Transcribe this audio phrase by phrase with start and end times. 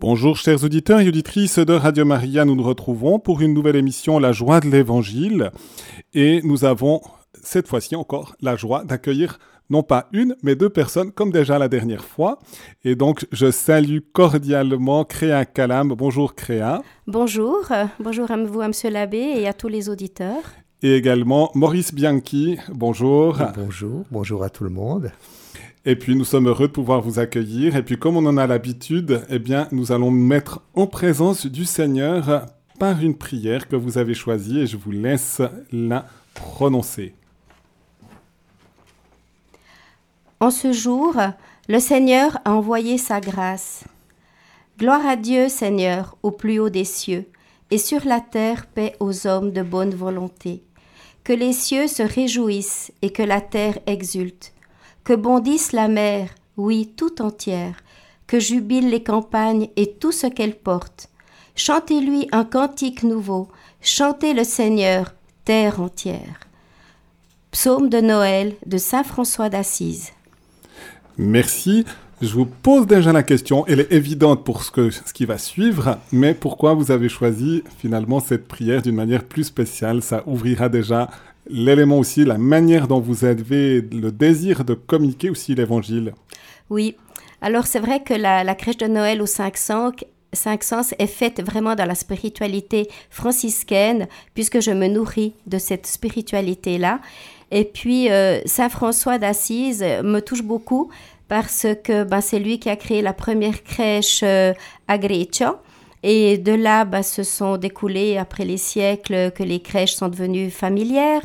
[0.00, 4.18] Bonjour chers auditeurs et auditrices de Radio Maria, nous nous retrouvons pour une nouvelle émission
[4.18, 5.50] La joie de l'Évangile
[6.14, 7.02] et nous avons
[7.42, 11.68] cette fois-ci encore la joie d'accueillir non pas une, mais deux personnes, comme déjà la
[11.68, 12.38] dernière fois.
[12.82, 15.88] Et donc, je salue cordialement Créa Calam.
[15.88, 16.82] Bonjour Créa.
[17.06, 17.68] Bonjour,
[18.00, 20.42] bonjour à vous, à Monsieur l'abbé, et à tous les auditeurs.
[20.82, 22.58] Et également Maurice Bianchi.
[22.72, 23.36] Bonjour.
[23.54, 25.12] Bonjour, bonjour à tout le monde.
[25.86, 27.76] Et puis nous sommes heureux de pouvoir vous accueillir.
[27.76, 31.64] Et puis comme on en a l'habitude, eh bien nous allons mettre en présence du
[31.64, 32.46] Seigneur
[32.78, 35.40] par une prière que vous avez choisie et je vous laisse
[35.72, 37.14] la prononcer.
[40.40, 41.14] En ce jour,
[41.68, 43.84] le Seigneur a envoyé sa grâce.
[44.78, 47.26] Gloire à Dieu, Seigneur, au plus haut des cieux,
[47.70, 50.62] et sur la terre paix aux hommes de bonne volonté.
[51.22, 54.54] Que les cieux se réjouissent et que la terre exulte
[55.04, 57.76] que bondisse la mer, oui, tout entière,
[58.26, 61.08] que jubilent les campagnes et tout ce qu'elles portent.
[61.56, 63.48] Chantez-lui un cantique nouveau,
[63.80, 66.40] chantez le Seigneur, terre entière.
[67.50, 70.10] Psaume de Noël de Saint François d'Assise.
[71.18, 71.84] Merci.
[72.22, 75.38] Je vous pose déjà la question, elle est évidente pour ce, que, ce qui va
[75.38, 80.02] suivre, mais pourquoi vous avez choisi finalement cette prière d'une manière plus spéciale?
[80.02, 81.08] Ça ouvrira déjà
[81.48, 86.14] l'élément aussi, la manière dont vous avez le désir de communiquer aussi l'évangile.
[86.68, 86.96] Oui,
[87.40, 89.92] alors c'est vrai que la, crèche de Noël aux 500
[90.32, 97.00] Sens est faite vraiment dans la spiritualité franciscaine, puisque je me nourris de cette spiritualité-là.
[97.50, 100.88] Et puis, euh, Saint François d'Assise me touche beaucoup
[101.26, 104.52] parce que ben, c'est lui qui a créé la première crèche euh,
[104.88, 105.56] à Greccio.
[106.02, 110.50] Et de là, bah, se sont découlés après les siècles que les crèches sont devenues
[110.50, 111.22] familières.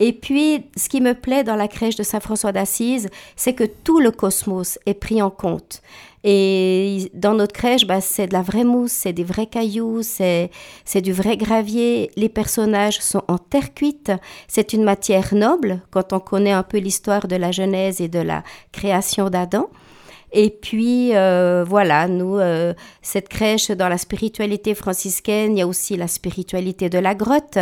[0.00, 3.64] Et puis, ce qui me plaît dans la crèche de Saint François d'Assise, c'est que
[3.64, 5.82] tout le cosmos est pris en compte.
[6.24, 10.50] Et dans notre crèche, bah, c'est de la vraie mousse, c'est des vrais cailloux, c'est,
[10.84, 12.10] c'est du vrai gravier.
[12.16, 14.10] Les personnages sont en terre cuite.
[14.48, 18.20] C'est une matière noble quand on connaît un peu l'histoire de la Genèse et de
[18.20, 18.42] la
[18.72, 19.68] création d'Adam.
[20.36, 25.66] Et puis, euh, voilà, nous, euh, cette crèche dans la spiritualité franciscaine, il y a
[25.66, 27.58] aussi la spiritualité de la grotte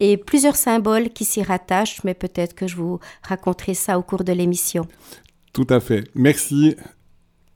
[0.00, 4.24] et plusieurs symboles qui s'y rattachent, mais peut-être que je vous raconterai ça au cours
[4.24, 4.88] de l'émission.
[5.52, 6.08] Tout à fait.
[6.16, 6.74] Merci.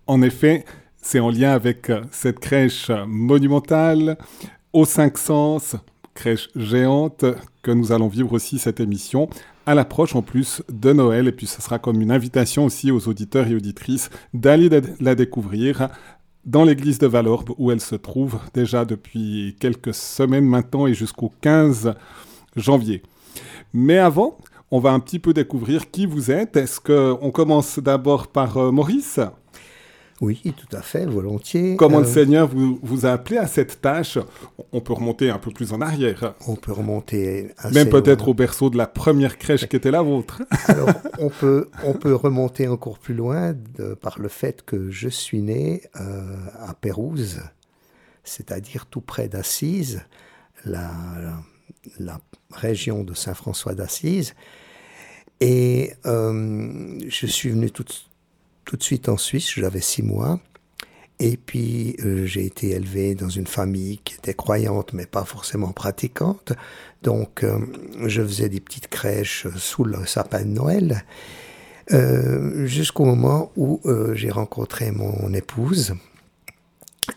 [0.07, 0.65] En effet,
[1.03, 4.17] c'est en lien avec euh, cette crèche monumentale
[4.73, 5.75] aux cinq sens,
[6.15, 7.25] crèche géante,
[7.63, 9.29] que nous allons vivre aussi cette émission
[9.67, 11.29] à l'approche en plus de Noël.
[11.29, 14.69] Et puis ce sera comme une invitation aussi aux auditeurs et auditrices d'aller
[15.01, 15.89] la découvrir
[16.45, 21.33] dans l'église de Valorbe où elle se trouve déjà depuis quelques semaines maintenant et jusqu'au
[21.41, 21.95] 15
[22.57, 23.03] janvier.
[23.73, 24.39] Mais avant,
[24.71, 26.57] on va un petit peu découvrir qui vous êtes.
[26.57, 29.21] Est-ce qu'on commence d'abord par euh, Maurice?
[30.23, 31.75] Oui, tout à fait, volontiers.
[31.75, 34.19] Comment le euh, Seigneur vous, vous, a appelé à cette tâche
[34.71, 36.35] On peut remonter un peu plus en arrière.
[36.47, 40.01] On peut remonter assez Même peut-être au berceau de la première crèche qui était la
[40.01, 40.41] vôtre.
[40.69, 43.53] Alors, on peut, on peut remonter encore plus loin
[44.01, 47.41] par le fait que je suis né euh, à Pérouse,
[48.23, 50.03] c'est-à-dire tout près d'Assise,
[50.65, 50.93] la,
[51.99, 52.21] la,
[52.53, 54.35] région de Saint-François d'Assise.
[55.41, 57.87] Et euh, je suis venu tout,
[58.65, 60.41] tout de suite en Suisse, j'avais six mois.
[61.21, 65.71] Et puis euh, j'ai été élevé dans une famille qui était croyante mais pas forcément
[65.71, 66.53] pratiquante.
[67.03, 67.61] Donc euh,
[68.07, 71.05] je faisais des petites crèches sous le sapin de Noël
[71.93, 73.81] euh, jusqu'au moment où
[74.15, 75.95] j'ai rencontré mon épouse.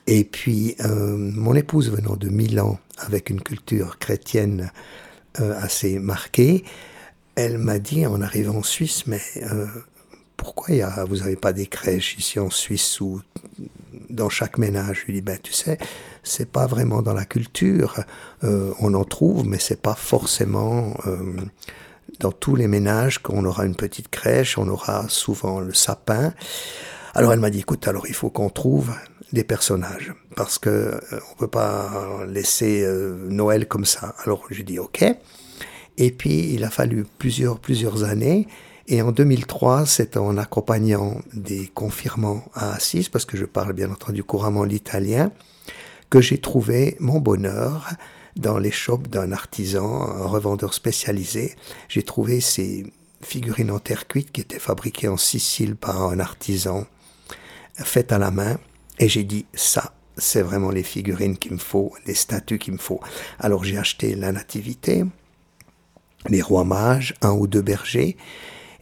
[0.06, 4.72] Et puis mon épouse venant de Milan avec une culture chrétienne
[5.36, 6.64] assez marquée,
[7.36, 9.22] elle m'a dit en arrivant en Suisse mais
[10.38, 13.22] pourquoi vous n'avez pas des crèches ici en Suisse ou
[14.10, 15.78] dans chaque ménage Je lui dis, ben tu sais,
[16.24, 18.00] c'est pas vraiment dans la culture.
[18.44, 21.34] Euh, on en trouve, mais c'est pas forcément euh,
[22.20, 24.58] dans tous les ménages qu'on aura une petite crèche.
[24.58, 26.34] On aura souvent le sapin.
[27.14, 28.92] Alors elle m'a dit, écoute, alors il faut qu'on trouve
[29.34, 32.86] des personnages parce que euh, on peut pas laisser
[33.30, 34.16] Noël comme ça.
[34.24, 35.06] Alors j'ai dit, ok.
[35.98, 38.48] Et puis il a fallu plusieurs plusieurs années
[38.88, 43.92] et en 2003, c'est en accompagnant des confirmants à Assise, parce que je parle bien
[43.92, 45.32] entendu couramment l'italien,
[46.10, 47.90] que j'ai trouvé mon bonheur
[48.36, 51.56] dans les shops d'un artisan, un revendeur spécialisé.
[51.88, 52.86] J'ai trouvé ces
[53.22, 56.86] figurines en terre cuite qui étaient fabriquées en Sicile par un artisan,
[57.76, 58.58] faites à la main.
[59.00, 62.78] Et j'ai dit, ça, c'est vraiment les figurines qu'il me faut, les statues qu'il me
[62.78, 63.00] faut.
[63.40, 65.06] Alors j'ai acheté la nativité,
[66.30, 68.16] les rois mages, un ou deux bergers,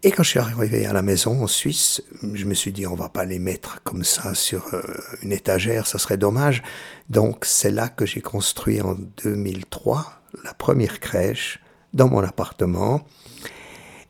[0.05, 2.03] Et quand je suis arrivé à la maison en Suisse,
[2.33, 4.81] je me suis dit on va pas les mettre comme ça sur euh,
[5.21, 6.61] une étagère, ça serait dommage.
[7.09, 10.05] Donc c'est là que j'ai construit en 2003
[10.43, 11.61] la première crèche
[11.93, 13.05] dans mon appartement.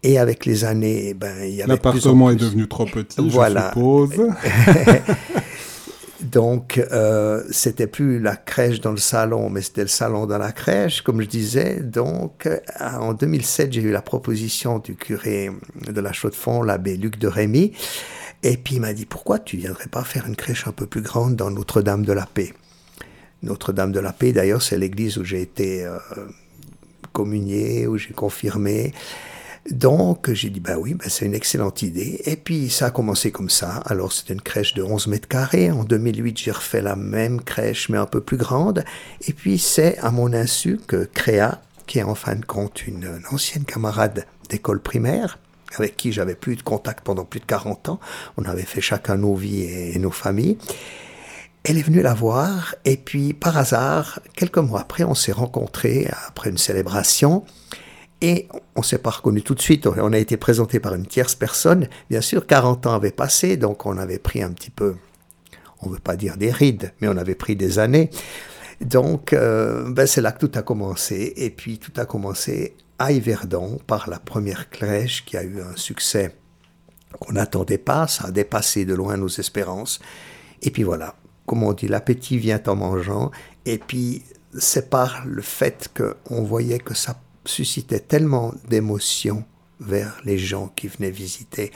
[0.02, 3.72] Et avec les années, ben, il y avait L'appartement est devenu trop petit, voilà.
[3.76, 4.12] je suppose.
[6.24, 10.52] Donc, euh, c'était plus la crèche dans le salon, mais c'était le salon dans la
[10.52, 11.82] crèche, comme je disais.
[11.82, 15.52] Donc, euh, en 2007, j'ai eu la proposition du curé
[15.86, 17.74] de la Chaux-de-Fonds, l'abbé Luc de Rémy.
[18.44, 21.02] Et puis, il m'a dit, pourquoi tu viendrais pas faire une crèche un peu plus
[21.02, 22.54] grande dans Notre-Dame de la Paix?
[23.42, 25.98] Notre-Dame de la Paix, d'ailleurs, c'est l'église où j'ai été euh,
[27.12, 28.94] communié, où j'ai confirmé.
[29.72, 32.22] Donc j'ai dit, bah oui, bah c'est une excellente idée.
[32.26, 33.78] Et puis ça a commencé comme ça.
[33.86, 35.72] Alors c'était une crèche de 11 mètres carrés.
[35.72, 38.84] En 2008, j'ai refait la même crèche, mais un peu plus grande.
[39.28, 43.22] Et puis c'est à mon insu que Créa, qui est en fin de compte une,
[43.32, 45.40] ancienne camarade d'école primaire,
[45.78, 48.00] avec qui j'avais plus de contact pendant plus de 40 ans,
[48.38, 50.58] on avait fait chacun nos vies et nos familles.
[51.64, 56.10] Elle est venue la voir et puis par hasard, quelques mois après, on s'est rencontrés
[56.28, 57.46] après une célébration.
[58.24, 58.48] Et
[58.78, 59.86] on ne s'est pas reconnu tout de suite.
[59.86, 61.90] On a été présenté par une tierce personne.
[62.10, 64.96] Bien sûr, 40 ans avaient passé, donc on avait pris un petit peu,
[65.82, 68.10] on ne veut pas dire des rides, mais on avait pris des années.
[68.80, 71.34] Donc, euh, ben c'est là que tout a commencé.
[71.36, 75.76] Et puis, tout a commencé à Yverdon par la première crèche qui a eu un
[75.76, 76.34] succès
[77.20, 78.08] qu'on n'attendait pas.
[78.08, 80.00] Ça a dépassé de loin nos espérances.
[80.62, 81.16] Et puis voilà,
[81.46, 83.32] comme on dit, l'appétit vient en mangeant.
[83.66, 84.24] Et puis,
[84.58, 89.44] c'est par le fait qu'on voyait que ça suscitait tellement d'émotions
[89.80, 91.72] vers les gens qui venaient visiter.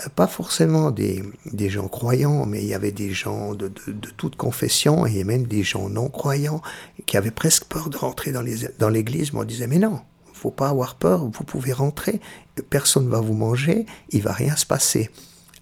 [0.00, 1.22] Euh, pas forcément des,
[1.68, 5.46] gens croyants, mais il y avait des gens de, de, de toute confession et même
[5.46, 6.62] des gens non croyants
[7.06, 8.42] qui avaient presque peur de rentrer dans
[8.88, 9.32] l'église.
[9.32, 10.00] Mais on disait, mais non,
[10.42, 12.20] faut pas avoir peur, vous pouvez rentrer,
[12.68, 15.08] personne ne va vous manger, il va rien se passer.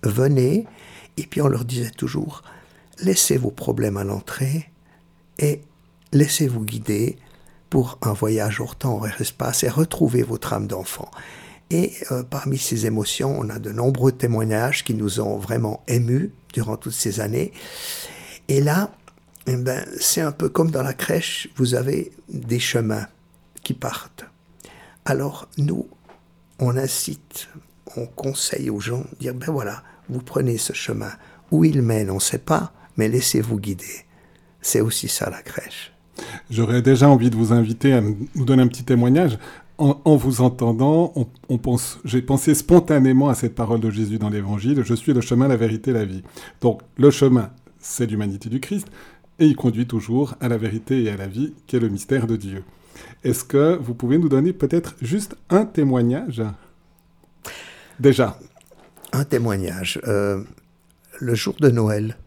[0.02, 0.66] Venez,
[1.18, 2.42] et puis on leur disait toujours,
[3.02, 4.70] laissez vos problèmes à l'entrée
[5.38, 5.60] et
[6.12, 7.18] laissez-vous guider
[7.70, 11.10] pour un voyage hors temps, hors espace et retrouver votre âme d'enfant.
[11.70, 16.32] Et euh, parmi ces émotions, on a de nombreux témoignages qui nous ont vraiment émus
[16.52, 17.52] durant toutes ces années.
[18.48, 18.90] Et là,
[19.46, 23.06] eh ben, c'est un peu comme dans la crèche, vous avez des chemins
[23.62, 24.24] qui partent.
[25.04, 25.88] Alors nous,
[26.58, 27.48] on incite,
[27.96, 31.12] on conseille aux gens dire, ben voilà, vous prenez ce chemin.
[31.52, 34.06] Où il mène, on ne sait pas, mais laissez-vous guider.
[34.60, 35.92] C'est aussi ça la crèche.
[36.50, 39.38] J'aurais déjà envie de vous inviter à nous donner un petit témoignage.
[39.78, 41.14] En, vous entendant,
[41.48, 45.22] on, pense, j'ai pensé spontanément à cette parole de Jésus dans l'Évangile, je suis le
[45.22, 46.22] chemin, la vérité, la vie.
[46.60, 48.88] Donc le chemin, c'est l'humanité du Christ,
[49.38, 52.26] et il conduit toujours à la vérité et à la vie, qui est le mystère
[52.26, 52.62] de Dieu.
[53.24, 56.42] Est-ce que vous pouvez nous donner peut-être juste un témoignage?
[57.98, 58.38] Déjà.
[59.12, 59.98] Un témoignage.
[60.06, 60.44] Euh,
[61.20, 62.18] le jour de Noël,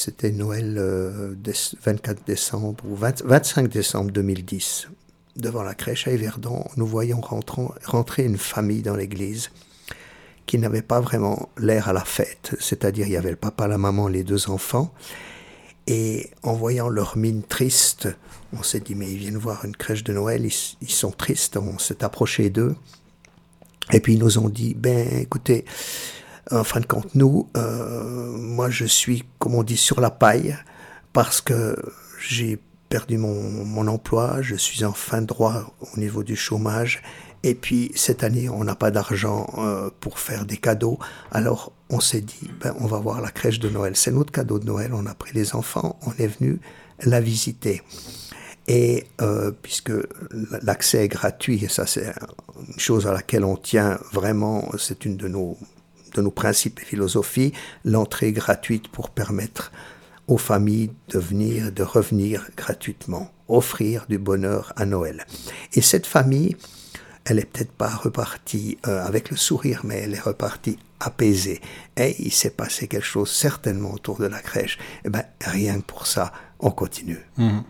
[0.00, 4.88] c'était Noël 24 euh, décembre ou 25 décembre 2010.
[5.36, 9.50] Devant la crèche à Yverdon, nous voyons rentrer une famille dans l'église
[10.46, 12.56] qui n'avait pas vraiment l'air à la fête.
[12.60, 14.90] C'est-à-dire, il y avait le papa, la maman, les deux enfants.
[15.86, 18.08] Et en voyant leur mine triste,
[18.54, 21.58] on s'est dit, mais ils viennent voir une crèche de Noël, ils, ils sont tristes.
[21.58, 22.74] On s'est approché d'eux.
[23.92, 25.66] Et puis ils nous ont dit, ben écoutez,
[26.50, 30.56] en fin de compte, nous, euh, moi, je suis, comme on dit, sur la paille
[31.12, 31.76] parce que
[32.20, 32.58] j'ai
[32.88, 37.02] perdu mon, mon, emploi, je suis en fin de droit au niveau du chômage,
[37.42, 40.98] et puis cette année, on n'a pas d'argent euh, pour faire des cadeaux,
[41.30, 43.96] alors on s'est dit, ben, on va voir la crèche de Noël.
[43.96, 46.60] C'est notre cadeau de Noël, on a pris les enfants, on est venu
[47.02, 47.82] la visiter.
[48.68, 49.92] Et euh, puisque
[50.62, 52.12] l'accès est gratuit, et ça c'est
[52.68, 55.56] une chose à laquelle on tient vraiment, c'est une de nos
[56.14, 57.52] de nos principes et philosophies,
[57.84, 59.72] l'entrée gratuite pour permettre
[60.28, 65.26] aux familles de venir, de revenir gratuitement, offrir du bonheur à Noël.
[65.74, 66.56] Et cette famille,
[67.24, 71.60] elle est peut-être pas repartie euh, avec le sourire, mais elle est repartie apaisée.
[71.96, 74.78] Et il s'est passé quelque chose certainement autour de la crèche.
[74.78, 77.20] Et eh ben rien que pour ça, on continue.
[77.36, 77.60] Mmh.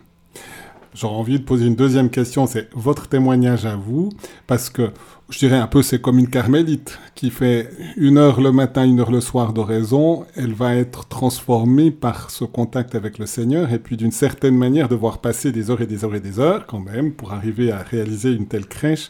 [0.93, 4.09] J'aurais envie de poser une deuxième question, c'est votre témoignage à vous,
[4.45, 4.91] parce que
[5.29, 8.99] je dirais un peu c'est comme une carmélite qui fait une heure le matin, une
[8.99, 13.79] heure le soir d'oraison, elle va être transformée par ce contact avec le Seigneur et
[13.79, 16.81] puis d'une certaine manière devoir passer des heures et des heures et des heures quand
[16.81, 19.09] même pour arriver à réaliser une telle crèche,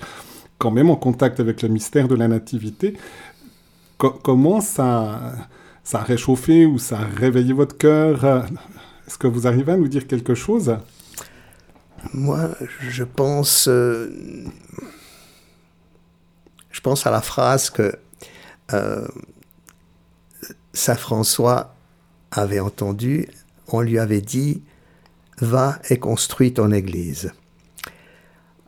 [0.59, 2.95] quand même en contact avec le mystère de la nativité.
[3.97, 5.19] comment ça,
[5.83, 8.23] ça a réchauffé ou ça a réveillé votre cœur?
[9.07, 10.75] Est-ce que vous arrivez à nous dire quelque chose?
[12.13, 14.09] Moi, je pense, euh,
[16.71, 17.93] je pense à la phrase que
[18.73, 19.07] euh,
[20.73, 21.75] Saint François
[22.31, 23.27] avait entendue.
[23.67, 24.63] On lui avait dit
[25.39, 27.31] Va et construis ton église.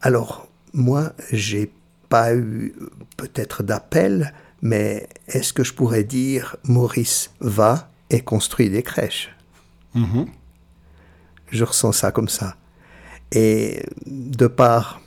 [0.02, 1.72] Alors, moi, j'ai
[2.10, 2.76] pas eu
[3.18, 9.30] peut-être d'appel, mais est-ce que je pourrais dire Maurice, va et construis des crèches
[9.96, 10.28] Mhm.
[11.52, 12.56] Je ressens ça comme ça.
[13.34, 15.02] Et de par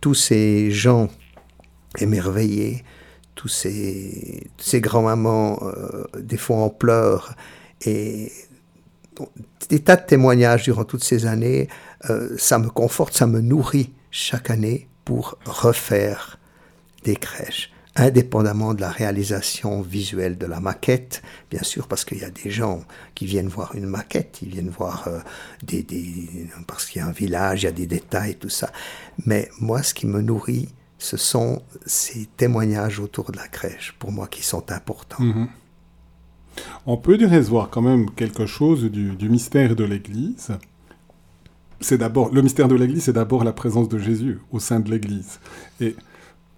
[0.00, 1.08] tous ces gens
[1.98, 2.84] émerveillés,
[3.34, 7.34] tous ces, grands-mamans, euh, des fois en pleurs,
[7.84, 8.32] et
[9.68, 11.68] des tas de témoignages durant toutes ces années,
[12.10, 16.38] euh, ça me conforte, ça me nourrit chaque année pour refaire
[17.02, 22.24] des crèches indépendamment de la réalisation visuelle de la maquette, bien sûr, parce qu'il y
[22.24, 22.82] a des gens
[23.14, 25.20] qui viennent voir une maquette, ils viennent voir euh,
[25.62, 25.86] des,
[26.66, 28.72] parce qu'il y a un village, il y a des détails, tout ça.
[29.26, 34.10] Mais moi, ce qui me nourrit, ce sont ces témoignages autour de la crèche, pour
[34.10, 35.22] moi, qui sont importants.
[35.22, 35.48] Mhm.
[36.86, 40.52] On peut dire voir quand même quelque chose du, du mystère de l'Église.
[41.80, 44.90] C'est d'abord le mystère de l'Église, c'est d'abord la présence de Jésus au sein de
[44.90, 45.40] l'Église.
[45.80, 45.96] Et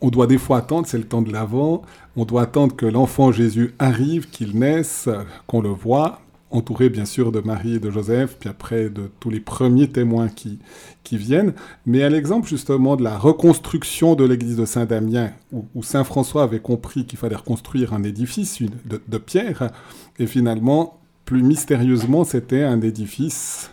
[0.00, 1.83] on doit des fois attendre, c'est le temps de l'avant,
[2.17, 5.09] on doit attendre que l'enfant Jésus arrive, qu'il naisse,
[5.47, 9.31] qu'on le voit, entouré bien sûr de Marie et de Joseph, puis après de tous
[9.31, 10.59] les premiers témoins qui,
[11.03, 11.55] qui viennent.
[11.87, 16.45] Mais à l'exemple justement de la reconstruction de l'église de Saint-Damien, où, où, Saint François
[16.45, 19.71] avait compris qu'il fallait reconstruire un édifice de, de pierre,
[20.19, 23.73] et finalement, plus mystérieusement, c'était un édifice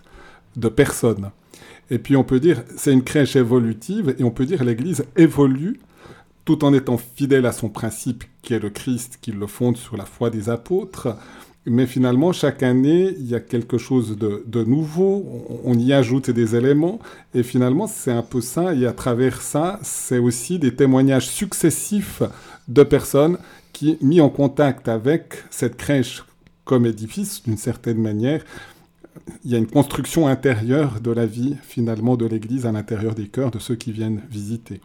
[0.56, 1.32] de personnes.
[1.92, 5.80] Et puis on peut dire, c'est une crèche évolutive, et on peut dire l'église évolue
[6.46, 9.98] tout en étant fidèle à son principe qui est le Christ, qui le fonde sur
[9.98, 11.16] la foi des apôtres.
[11.66, 15.26] Mais finalement, chaque année, il y a quelque chose de, de nouveau,
[15.64, 17.00] on, y ajoute des éléments,
[17.34, 22.22] et finalement, c'est un peu ça, et à travers ça, c'est aussi des témoignages successifs
[22.68, 23.38] de personnes
[23.72, 26.26] qui, mis en contact avec cette crèche
[26.66, 28.44] comme édifice, d'une certaine manière,
[29.46, 33.30] il y a une construction intérieure de la vie, finalement, de l'Église à l'intérieur des
[33.30, 34.82] cœurs de ceux qui viennent visiter.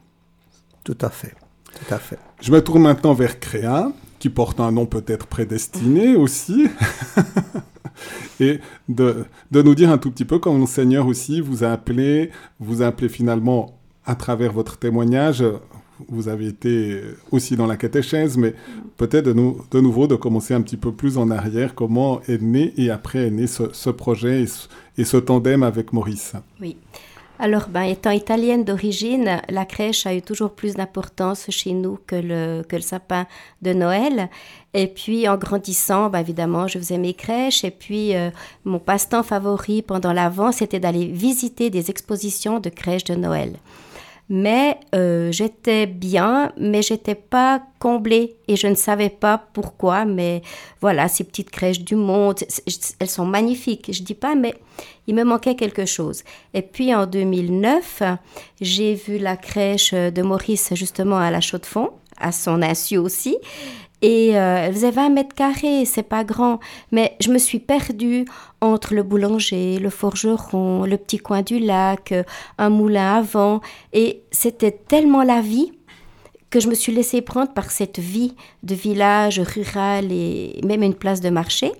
[0.85, 1.35] Tout à fait.
[1.79, 2.19] Tout à fait.
[2.41, 6.69] Je me tourne maintenant vers Créa, qui porte un nom peut-être prédestiné aussi,
[8.41, 11.69] et de, de, nous dire un tout petit peu comment le Seigneur aussi vous a
[11.69, 12.31] appelé,
[12.61, 15.45] vous a appelé finalement à travers votre témoignage,
[16.09, 17.01] vous avez été
[17.33, 18.55] aussi dans la catéchèse, mais
[18.97, 22.41] peut-être de, nou de, nouveau de commencer un petit peu plus en arrière, comment est
[22.41, 26.35] né et après est né ce, ce projet et ce, et ce tandem avec Maurice?
[26.61, 26.77] Oui.
[27.41, 32.17] Alors, ben, étant italienne d'origine, la crèche a eu toujours plus d'importance chez nous que
[32.17, 33.27] le, que le sapin
[33.63, 34.29] de Noël.
[34.75, 37.63] Et puis, en grandissant, ben, évidemment, je faisais mes crèches.
[37.63, 38.31] Et puis, euh,
[38.65, 43.53] mon passe-temps favori pendant l'Avent, c'était d'aller visiter des expositions de crèches de Noël.
[44.31, 50.05] Mais euh, j'étais bien, mais j'étais pas comblée et je ne savais pas pourquoi.
[50.05, 50.43] Mais
[50.81, 52.37] voilà, ces petites crèches du monde,
[52.99, 53.91] elles sont magnifiques.
[53.93, 54.55] Je dis pas, mais
[55.07, 56.25] il me manquait quelque chose.
[56.53, 58.03] Et puis en 2009,
[58.61, 63.39] j'ai vu la crèche de Maurice justement à la Chaux-de-Fonds, à son insu aussi.
[64.01, 66.61] Et euh, elle faisait 20 mètres carrés, c'est pas grand.
[66.93, 68.27] Mais je me suis perdue
[68.61, 72.15] entre le boulanger, le forgeron, le petit coin du lac,
[72.59, 73.61] un moulin à vent.
[73.93, 75.73] Et c'était tellement la vie
[76.51, 80.95] que je me suis laissée prendre par cette vie de village rural et même une
[80.95, 81.73] place de marché.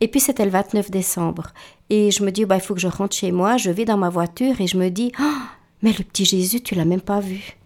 [0.00, 1.48] Et puis c'était le 29 décembre.
[1.90, 3.56] Et je me dis, bah, il faut que je rentre chez moi.
[3.56, 5.38] Je vais dans ma voiture et je me dis, oh,
[5.82, 7.56] mais le petit Jésus, tu l'as même pas vu.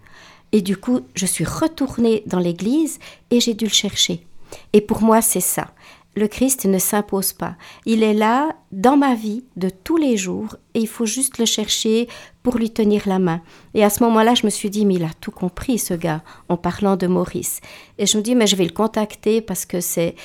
[0.52, 2.98] Et du coup, je suis retournée dans l'église
[3.30, 4.26] et j'ai dû le chercher.
[4.72, 5.68] Et pour moi, c'est ça.
[6.16, 7.54] Le Christ ne s'impose pas.
[7.86, 11.44] Il est là dans ma vie de tous les jours et il faut juste le
[11.44, 12.08] chercher
[12.42, 13.40] pour lui tenir la main.
[13.74, 16.22] Et à ce moment-là, je me suis dit, mais il a tout compris, ce gars,
[16.48, 17.60] en parlant de Maurice.
[17.96, 20.16] Et je me dis, mais je vais le contacter parce que c'est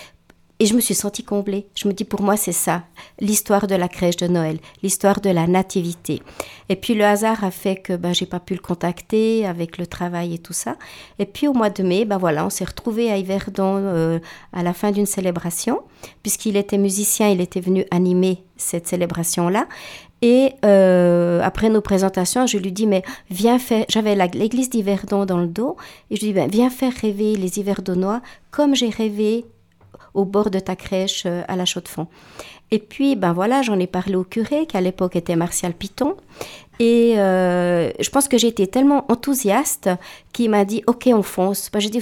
[0.59, 1.67] et je me suis sentie comblée.
[1.75, 2.83] Je me dis, pour moi, c'est ça,
[3.19, 6.21] l'histoire de la crèche de Noël, l'histoire de la nativité.
[6.69, 9.85] Et puis le hasard a fait que ben, j'ai pas pu le contacter avec le
[9.85, 10.77] travail et tout ça.
[11.19, 14.19] Et puis au mois de mai, ben voilà, on s'est retrouvés à Yverdon euh,
[14.53, 15.81] à la fin d'une célébration,
[16.24, 19.67] puisqu'il était musicien, il était venu animer cette célébration-là.
[20.21, 25.38] Et euh, après nos présentations, je lui dis, mais viens faire, j'avais l'église d'Yverdon dans
[25.38, 25.75] le dos,
[26.09, 29.45] et je lui dis, ben, viens faire rêver les Yverdonois comme j'ai rêvé
[30.15, 32.07] au bord de ta crèche euh, à la Chaux-de-Fonds.
[32.72, 36.15] Et puis, ben voilà, j'en ai parlé au curé, qui à l'époque était Martial Piton.
[36.79, 39.89] Et euh, je pense que j'ai été tellement enthousiaste
[40.34, 41.69] qu'il m'a dit Ok, on fonce.
[41.72, 42.01] Bah, j'ai dit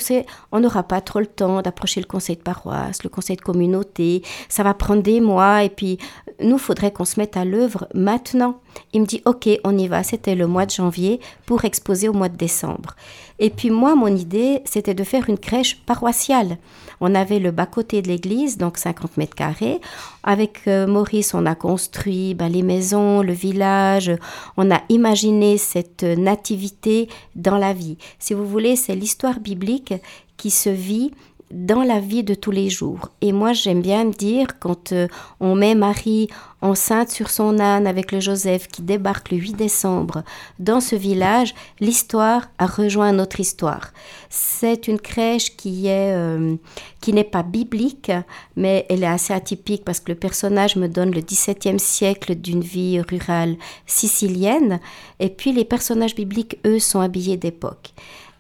[0.52, 4.24] on n'aura pas trop le temps d'approcher le conseil de paroisse, le conseil de communauté.
[4.50, 5.64] Ça va prendre des mois.
[5.64, 6.00] Et puis,
[6.42, 8.60] nous, faudrait qu'on se mette à l'œuvre maintenant.
[8.94, 10.02] Il me dit Ok, on y va.
[10.02, 12.96] C'était le mois de janvier pour exposer au mois de décembre.
[13.38, 16.58] Et puis, moi, mon idée, c'était de faire une crèche paroissiale.
[17.06, 19.82] On avait le bas-côté de l'église, donc 50 mètres carrés.
[20.24, 24.10] Avec euh, Maurice, on a construit ben, les maisons, le village.
[24.56, 27.98] On a imaginé cette nativité dans la vie.
[28.20, 29.94] Si vous voulez, c'est l'histoire biblique
[30.38, 31.12] qui se vit
[31.52, 33.10] dans la vie de tous les jours.
[33.20, 35.10] Et moi, j'aime bien me dire, quand euh,
[35.42, 36.30] on met Marie
[36.64, 40.24] enceinte sur son âne avec le Joseph qui débarque le 8 décembre
[40.60, 43.92] dans ce village, l'histoire a rejoint notre histoire.
[44.30, 46.56] C'est une crèche qui est euh,
[47.02, 48.12] qui n'est pas biblique,
[48.56, 52.62] mais elle est assez atypique parce que le personnage me donne le 17e siècle d'une
[52.62, 54.80] vie rurale sicilienne,
[55.20, 57.94] et puis les personnages bibliques, eux, sont habillés d'époque.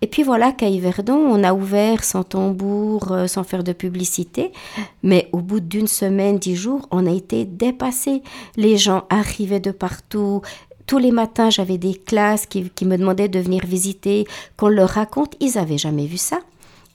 [0.03, 4.51] Et puis voilà qu'à Yverdon, on a ouvert sans tambour, euh, sans faire de publicité.
[5.01, 8.21] Mais au bout d'une semaine, dix jours, on a été dépassé.
[8.57, 10.41] Les gens arrivaient de partout.
[10.87, 15.35] Tous les matins, j'avais des classes qui, me demandaient de venir visiter, qu'on leur raconte.
[15.39, 16.39] Ils n'avaient jamais vu ça.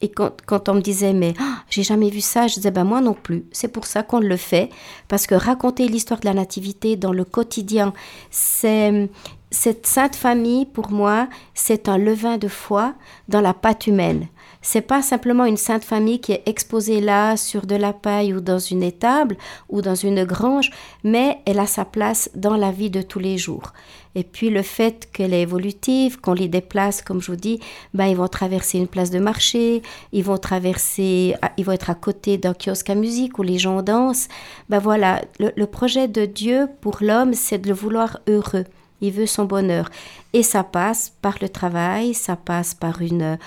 [0.03, 3.01] Et quand, on me disait, mais ah, j'ai jamais vu ça, je disais, ben moi
[3.01, 3.47] non plus.
[3.53, 4.69] C'est pour ça qu'on le fait,
[5.09, 7.95] parce que raconter l'histoire de la nativité dans le quotidien,
[8.31, 9.09] c'est
[9.51, 12.95] cette sainte famille, pour moi, c'est un levain de foi
[13.29, 14.27] dans la pâte humaine.
[14.61, 18.41] C'est pas simplement une sainte famille qui est exposée là sur de la paille ou
[18.41, 19.37] dans une étable
[19.71, 20.71] ou dans une grange,
[21.03, 23.73] mais elle a sa place dans la vie de tous les jours.
[24.15, 27.61] Et puis le fait qu'elle est évolutive, qu'on les déplace, comme je vous dis,
[27.95, 29.81] ben ils vont traverser une place de marché,
[30.13, 33.81] ils vont traverser, ils vont être à côté d'un kiosque à musique où les gens
[33.81, 34.29] dansent.
[34.69, 38.65] Ben voilà, le projet de Dieu pour l'homme, c'est de le vouloir heureux.
[39.01, 39.91] Il veut son bonheur.
[40.33, 43.39] Et ça passe par le travail, ça passe par une...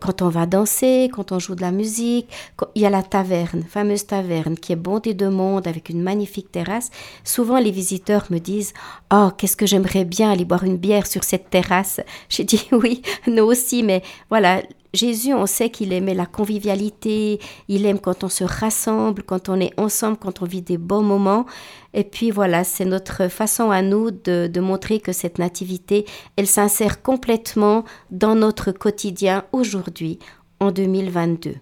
[0.00, 2.28] Quand on va danser, quand on joue de la musique,
[2.74, 6.52] il y a la taverne, fameuse taverne, qui est bondée de monde avec une magnifique
[6.52, 6.90] terrasse.
[7.24, 8.74] Souvent, les visiteurs me disent
[9.10, 12.00] Oh, qu'est-ce que j'aimerais bien aller boire une bière sur cette terrasse?
[12.28, 14.60] J'ai dit Oui, nous aussi, mais voilà,
[14.94, 19.60] Jésus, on sait qu'il aimait la convivialité, il aime quand on se rassemble, quand on
[19.60, 21.44] est ensemble, quand on vit des bons moments.
[21.92, 27.02] Et puis voilà, c'est notre façon à nous de, montrer que cette nativité, elle s'insère
[27.02, 30.18] complètement dans notre quotidien aujourd'hui,
[30.58, 31.54] en 2022.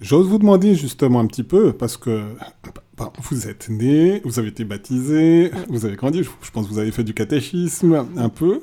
[0.00, 2.34] J'ose vous demander justement un petit peu, parce que
[2.96, 6.78] bah, vous êtes né, vous avez été baptisé, vous avez grandi, je pense que vous
[6.78, 8.62] avez fait du catéchisme un peu.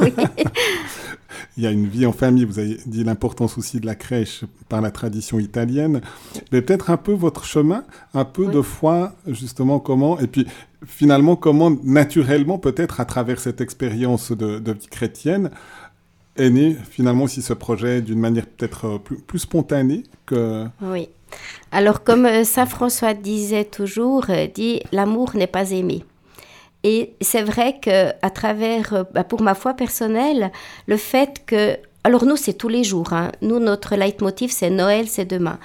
[0.00, 0.12] Oui.
[1.56, 2.44] il y a une vie en famille.
[2.44, 6.00] Vous avez dit l'importance aussi de la crèche par la tradition italienne.
[6.52, 10.46] Mais peut-être un peu votre chemin, un peu de foi, justement, comment, et puis
[10.86, 15.50] finalement, comment naturellement, peut-être à travers cette expérience de, vie chrétienne,
[16.36, 20.66] est né finalement aussi ce projet d'une manière peut-être euh, plus, plus, spontanée que...
[20.80, 21.08] Oui.
[21.72, 26.04] Alors comme euh, Saint François disait toujours, euh, dit l'amour n'est pas aimé.
[26.84, 30.52] Et c'est vrai que à travers, euh, bah, pour ma foi personnelle,
[30.86, 33.32] le fait que, alors nous c'est tous les jours, hein.
[33.42, 35.58] nous notre leitmotiv c'est Noël, c'est demain.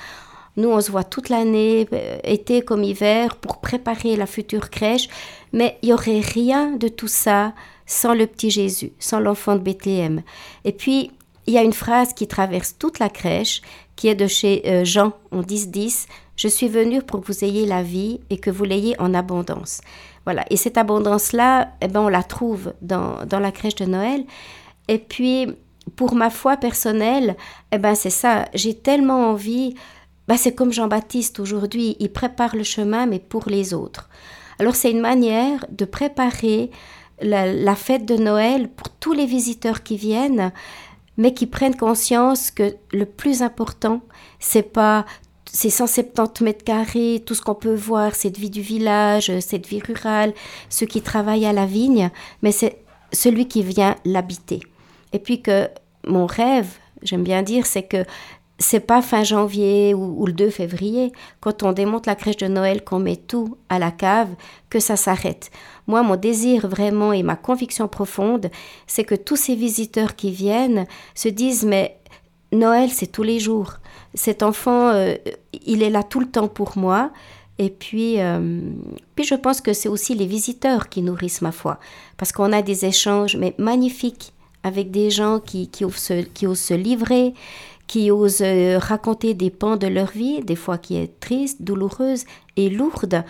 [0.58, 5.08] Nous on se voit toute l'année, euh, été comme hiver, pour préparer la future crèche,
[5.52, 7.54] mais il y aurait rien de tout ça
[7.86, 10.24] sans le petit Jésus, sans l'enfant de Bethléem.
[10.66, 11.12] Et puis
[11.46, 13.62] il y a une phrase qui traverse toute la crèche,
[13.96, 17.68] qui est de chez euh, Jean en 10-10, Je suis venu pour que vous ayez
[17.68, 19.82] la vie et que vous l'ayez en abondance.
[20.26, 20.46] Voilà.
[20.50, 24.26] Et cette abondance-là, eh ben, on la trouve dans, dans, la crèche de Noël.
[24.88, 25.48] Et puis,
[25.96, 27.36] pour ma foi personnelle,
[27.72, 28.46] eh ben, c'est ça.
[28.54, 29.76] J'ai tellement envie.
[30.28, 31.98] Ben, c'est comme Jean-Baptiste aujourd'hui.
[32.00, 34.10] Il prépare le chemin, mais pour les autres.
[34.60, 36.72] Alors, c'est une manière de préparer
[37.22, 40.52] la, la, fête de Noël pour tous les visiteurs qui viennent,
[41.18, 44.02] mais qui prennent conscience que le plus important,
[44.40, 45.06] c'est pas
[45.54, 49.80] ces 170 mètres carrés, tout ce qu'on peut voir, cette vie du village, cette vie
[49.80, 50.34] rurale,
[50.68, 52.10] ceux qui travaillent à la vigne,
[52.42, 52.80] mais c'est
[53.12, 54.62] celui qui vient l'habiter.
[55.14, 55.70] Et puis que
[56.08, 56.68] mon rêve,
[57.04, 58.04] j'aime bien dire, c'est que
[58.58, 62.84] c'est pas fin janvier ou, le 2 février, quand on démonte la crèche de Noël,
[62.84, 64.30] qu'on met tout à la cave,
[64.70, 65.52] que ça s'arrête.
[65.86, 68.50] Moi, mon désir vraiment et ma conviction profonde,
[68.88, 72.00] c'est que tous ces visiteurs qui viennent se disent, mais
[72.52, 73.74] Noël, c'est tous les jours
[74.14, 75.16] cet enfant, euh,
[75.66, 77.12] il est là tout le temps pour moi.
[77.60, 78.62] Et puis, euh,
[79.16, 81.80] puis je pense que c'est aussi les visiteurs qui nourrissent ma foi,
[82.18, 86.60] parce qu'on a des échanges mais magnifiques avec des gens qui, osent, se, qui osent
[86.60, 87.34] se livrer,
[87.86, 92.26] qui osent euh, raconter des pans de leur vie, des fois qui est triste, douloureuse
[92.56, 93.24] et lourde.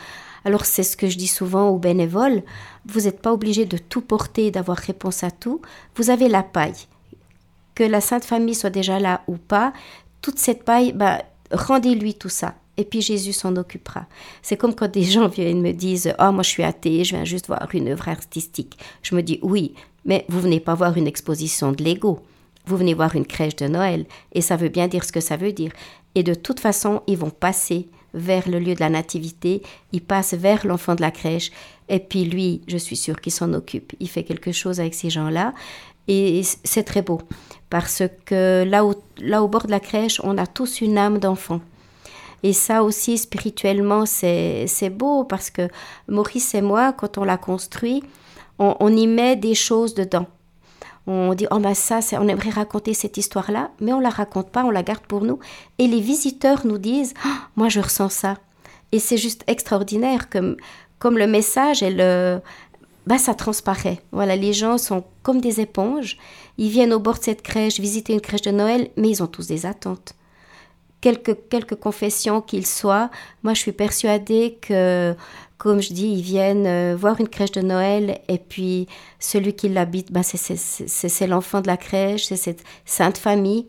[0.45, 2.43] Alors c'est ce que je dis souvent aux bénévoles,
[2.85, 5.61] vous n'êtes pas obligé de tout porter, d'avoir réponse à tout,
[5.95, 6.87] vous avez la paille.
[7.75, 9.73] Que la Sainte Famille soit déjà là ou pas,
[10.23, 12.55] toute cette paille, bah, rendez-lui tout ça.
[12.77, 14.07] Et puis Jésus s'en occupera.
[14.41, 17.25] C'est comme quand des gens viennent me disent Oh, moi je suis athée, je viens
[17.25, 18.79] juste voir une œuvre artistique.
[19.03, 22.21] Je me dis Oui, mais vous venez pas voir une exposition de Lego.
[22.65, 24.05] Vous venez voir une crèche de Noël.
[24.31, 25.71] Et ça veut bien dire ce que ça veut dire.
[26.15, 30.35] Et de toute façon, ils vont passer vers le lieu de la nativité, ils passent
[30.35, 31.51] vers l'enfant de la crèche.
[31.89, 33.93] Et puis lui, je suis sûre qu'il s'en occupe.
[33.99, 35.53] Il fait quelque chose avec ces gens-là.
[36.07, 37.21] Et c'est très beau.
[37.69, 38.83] Parce que là,
[39.19, 41.61] là au bord de la crèche, on a tous une âme d'enfant.
[42.43, 45.69] Et ça aussi, spirituellement, c'est beau parce que
[46.09, 48.03] Maurice et moi, quand on l'a construit,
[48.59, 50.27] on, y met des choses dedans.
[51.07, 54.63] On dit, oh ben ça, on aimerait raconter cette histoire-là, mais on la raconte pas,
[54.63, 55.39] on la garde pour nous.
[55.79, 58.37] Et les visiteurs nous disent, oh, moi je ressens ça.
[58.91, 60.55] Et c'est juste extraordinaire, comme,
[60.99, 62.39] comme le message et le,
[63.05, 63.99] bah, ça transparaît.
[64.11, 66.17] Voilà, les gens sont comme des éponges.
[66.57, 69.27] Ils viennent au bord de cette crèche, visiter une crèche de Noël, mais ils ont
[69.27, 70.15] tous des attentes
[71.03, 73.09] quelque, confession qu'il soit,
[73.43, 75.15] moi je suis persuadée que,
[75.57, 78.87] comme je dis, ils viennent euh, voir une crèche de Noël et puis
[79.19, 83.67] celui qui l'habite, ben c'est l'enfant de la crèche, c'est cette sainte famille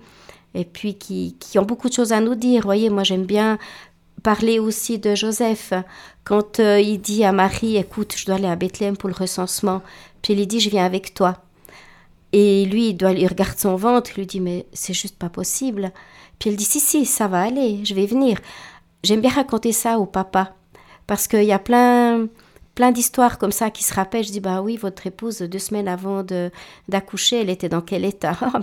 [0.54, 2.62] et puis qui, qui, ont beaucoup de choses à nous dire.
[2.62, 3.58] Vous voyez, moi j'aime bien
[4.24, 5.72] parler aussi de Joseph.
[6.24, 9.82] Quand euh, il dit à Marie, écoute, je dois aller à Bethléem pour le recensement,
[10.22, 11.36] puis il dit, je viens avec toi.
[12.32, 15.28] Et lui, il, doit, il regarde son ventre, il lui dit, mais c'est juste pas
[15.28, 15.92] possible.
[16.40, 18.38] Puis elle dit si, si, ça va aller, je vais venir.
[19.04, 20.56] J'aime bien raconter ça au papa,
[21.06, 22.26] parce qu'il y a plein,
[22.74, 24.24] plein d'histoires comme ça qui se rappellent.
[24.24, 26.24] Je dis, bah oui, votre épouse, deux semaines avant
[26.88, 28.36] d'accoucher, elle était dans quel état?
[28.42, 28.62] Oh, bah,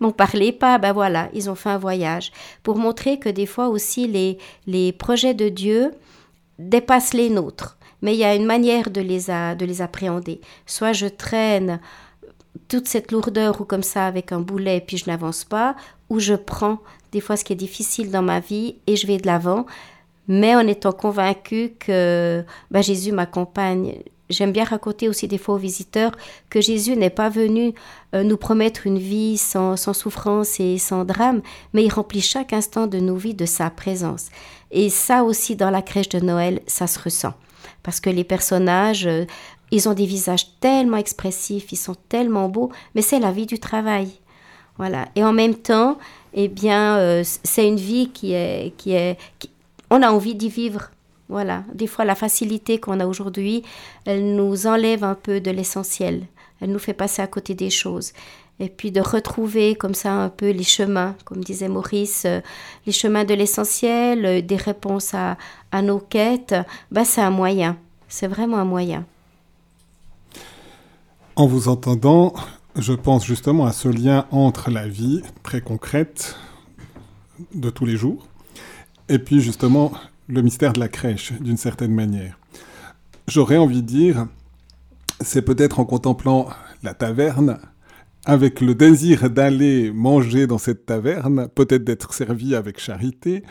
[0.00, 2.32] M'en parlez pas, ben voilà, ils ont fait un voyage.
[2.62, 5.92] Pour montrer que des fois aussi, les, les projets de Dieu
[6.58, 7.76] dépassent les nôtres.
[8.02, 10.40] Mais il y a une manière de les, de les appréhender.
[10.66, 11.80] Soit je traîne
[12.68, 15.76] toute cette lourdeur ou comme ça avec un boulet et puis je n'avance pas,
[16.10, 16.78] ou je prends
[17.12, 19.66] des fois ce qui est difficile dans ma vie et je vais de l'avant,
[20.28, 23.96] mais en étant convaincu que bah, Jésus m'accompagne.
[24.30, 26.12] J'aime bien raconter aussi des fois aux visiteurs
[26.48, 27.74] que Jésus n'est pas venu
[28.14, 31.42] euh, nous promettre une vie sans, souffrance et sans drame,
[31.74, 34.30] mais il remplit chaque instant de nos vies de sa présence.
[34.70, 37.34] Et ça aussi, dans la crèche de Noël, ça se ressent.
[37.82, 39.26] Parce que les personnages, euh,
[39.70, 43.58] ils ont des visages tellement expressifs, ils sont tellement beaux, mais c'est la vie du
[43.58, 44.08] travail.
[44.78, 45.08] Voilà.
[45.14, 45.98] Et en même temps,
[46.32, 49.18] eh bien, euh, c'est une vie qui est, qui est,
[49.92, 50.90] on a envie d'y vivre.
[51.28, 51.64] Voilà.
[51.74, 53.62] Des fois, la facilité qu'on a aujourd'hui,
[54.06, 56.26] elle nous enlève un peu de l'essentiel.
[56.60, 58.12] Elle nous fait passer à côté des choses.
[58.58, 62.40] Et puis de retrouver comme ça un peu les chemins, comme disait Maurice, euh,
[62.86, 65.36] les chemins de l'essentiel, euh, des réponses à,
[65.72, 66.54] à nos quêtes,
[66.90, 67.76] bah, c'est un moyen.
[68.08, 69.04] C'est vraiment un moyen.
[71.36, 72.32] En vous entendant,
[72.76, 76.36] je pense justement à ce lien entre la vie très concrète
[77.54, 78.26] de tous les jours
[79.12, 79.92] et puis justement
[80.26, 82.38] le mystère de la crèche d'une certaine manière.
[83.28, 84.26] J'aurais envie de dire,
[85.20, 86.48] c'est peut-être en contemplant
[86.82, 87.58] la taverne,
[88.24, 93.42] avec le désir d'aller manger dans cette taverne, peut-être d'être servi avec charité,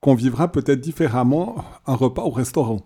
[0.00, 2.80] qu'on vivra peut-être différemment un repas au restaurant.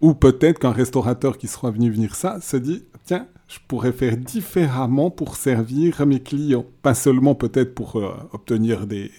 [0.00, 4.16] Ou peut-être qu'un restaurateur qui sera venu venir ça se dit, tiens, je pourrais faire
[4.16, 6.64] différemment pour servir mes clients.
[6.82, 9.12] Pas seulement peut-être pour euh, obtenir des,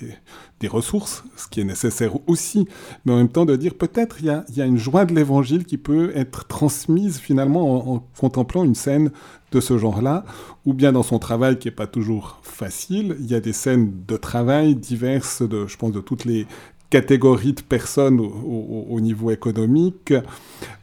[0.59, 2.67] des, ressources, ce qui est nécessaire aussi,
[3.05, 5.63] mais en même temps de dire peut-être il y, y a, une joie de l'évangile
[5.63, 9.11] qui peut être transmise finalement en, contemplant une scène
[9.53, 10.25] de ce genre-là,
[10.65, 13.15] ou bien dans son travail qui n'est pas toujours facile.
[13.19, 16.47] Il y a des scènes de travail diverses, de, je pense, de toutes les
[16.89, 20.13] catégorie de personnes au, niveau économique,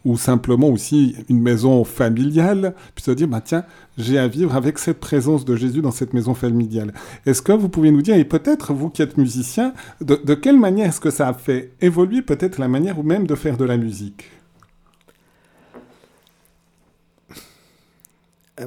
[0.04, 3.64] ou simplement aussi une maison familiale, puis se dire, bah tiens,
[3.96, 6.92] j'ai à vivre avec cette présence de Jésus dans cette maison familiale.
[7.24, 10.58] Est-ce que vous pouvez nous dire, et peut-être vous qui êtes musicien, de, de quelle
[10.58, 13.64] manière est-ce que ça a fait évoluer peut-être la manière ou même de faire de
[13.64, 14.30] la musique?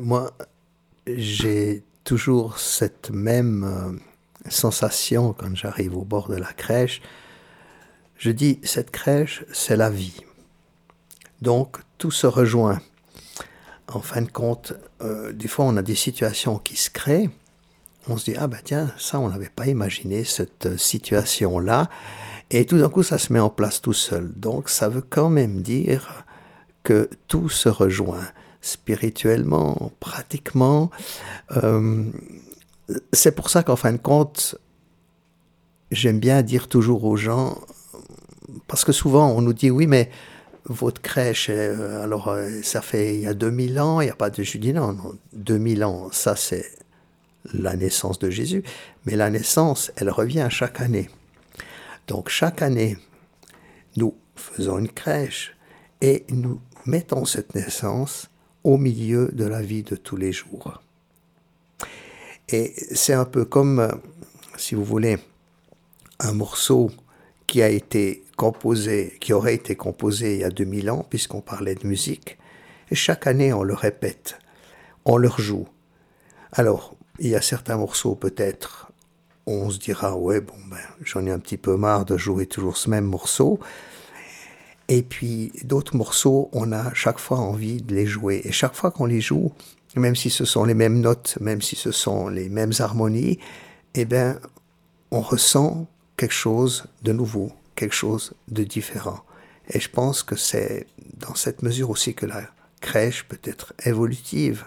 [0.02, 0.32] Moi,
[1.08, 7.02] j'ai toujours cette même euh, sensation quand j'arrive au bord de la crèche
[8.18, 10.22] je dis, cette crèche, c'est la vie.
[11.42, 12.82] Donc, tout se rejoint.
[13.88, 17.30] En fin de compte, euh, des fois, on a des situations qui se créent.
[18.10, 21.90] On se dit, ah ben tiens, ça, on n'avait pas imaginé cette euh, situation-là.
[22.50, 24.32] Et tout d'un coup, ça se met en place tout seul.
[24.36, 26.26] Donc, ça veut quand même dire
[26.84, 28.26] que tout se rejoint
[28.62, 30.90] spirituellement, pratiquement.
[31.58, 32.06] Euh,
[33.14, 34.56] c'est pour ça qu'en fin de compte,
[35.92, 37.60] j'aime bien dire toujours aux gens,
[38.68, 40.10] parce que souvent on nous dit oui, mais
[40.66, 44.30] votre crèche, euh, alors ça fait il y a 2000 ans, il n'y a pas
[44.30, 44.44] de...
[44.44, 46.66] Je dis non, non, 2000 ans, ça c'est
[47.54, 48.64] la naissance de Jésus,
[49.06, 51.10] mais la naissance, elle revient chaque année.
[52.08, 52.98] Donc chaque année,
[53.96, 55.56] nous faisons une crèche
[56.02, 58.30] et nous mettons cette naissance
[58.64, 60.82] au milieu de la vie de tous les jours.
[62.50, 63.92] Et c'est un peu comme, euh,
[64.58, 65.18] si vous voulez,
[66.20, 66.90] un morceau
[67.46, 71.76] qui a été composé, qui aurait été composé il y a 2000 ans, puisqu'on parlait
[71.76, 72.38] de musique,
[72.89, 74.39] et chaque année on le répète,
[75.04, 75.67] on le rejoue.
[76.54, 78.89] Alors, il y a certains morceaux peut-être,
[79.47, 82.78] on se dira, ouais, bon, ben, j'en ai un petit peu marre de jouer toujours
[82.78, 83.60] ce même morceau.
[84.89, 88.41] Et puis d'autres morceaux, on a chaque fois envie de les jouer.
[88.43, 89.52] Et chaque fois qu'on les joue,
[89.95, 93.39] même si ce sont les mêmes notes, même si ce sont les mêmes harmonies,
[93.95, 94.39] eh bien,
[95.12, 99.22] on ressent quelque chose de nouveau, quelque chose de différent.
[99.70, 100.88] Et je pense que c'est
[101.18, 102.44] dans cette mesure aussi que la
[102.82, 104.66] crèche peut être évolutive,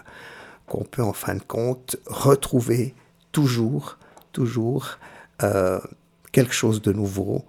[0.65, 2.95] qu'on peut en fin de compte retrouver
[3.31, 3.97] toujours,
[4.31, 4.97] toujours
[5.43, 5.79] euh,
[6.31, 7.45] quelque chose de nouveau,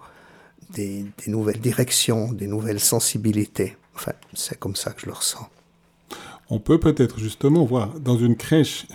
[0.71, 3.77] des, des, nouvelles directions, des nouvelles sensibilités.
[3.95, 5.49] Enfin, c'est comme ça que je le ressens.
[6.51, 8.87] On peut peut-être justement voir dans une crèche,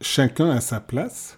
[0.00, 1.37] chacun a sa place.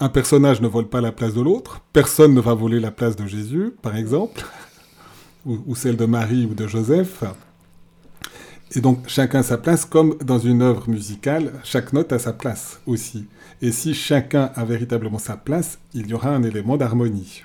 [0.00, 1.80] Un personnage ne vole pas la place de l'autre.
[1.92, 4.44] Personne ne va voler la place de Jésus, par exemple,
[5.44, 7.24] ou, celle de Marie ou de Joseph.
[8.76, 12.80] Et donc chacun sa place, comme dans une œuvre musicale, chaque note a sa place
[12.86, 13.26] aussi.
[13.60, 17.42] Et si chacun a véritablement sa place, il y aura un élément d'harmonie.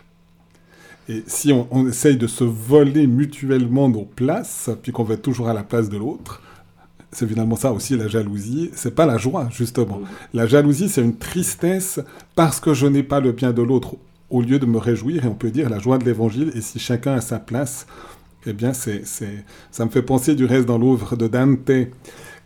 [1.10, 5.50] Et si on, on, essaye de se voler mutuellement nos places, puis qu'on va toujours
[5.50, 6.42] à la place de l'autre,
[7.13, 8.71] c'est finalement ça aussi la jalousie.
[8.73, 10.02] C'est pas la joie, justement.
[10.34, 11.99] La jalousie, c'est une tristesse
[12.36, 13.95] parce que je n'ai pas le bien de l'autre
[14.30, 15.26] au lieu de me réjouir.
[15.26, 16.52] Et on peut dire la joie de l'évangile.
[16.56, 17.86] Et si chacun a sa place,
[18.45, 21.71] eh bien, c'est, c'est, ça me fait penser du reste dans l'œuvre de Dante.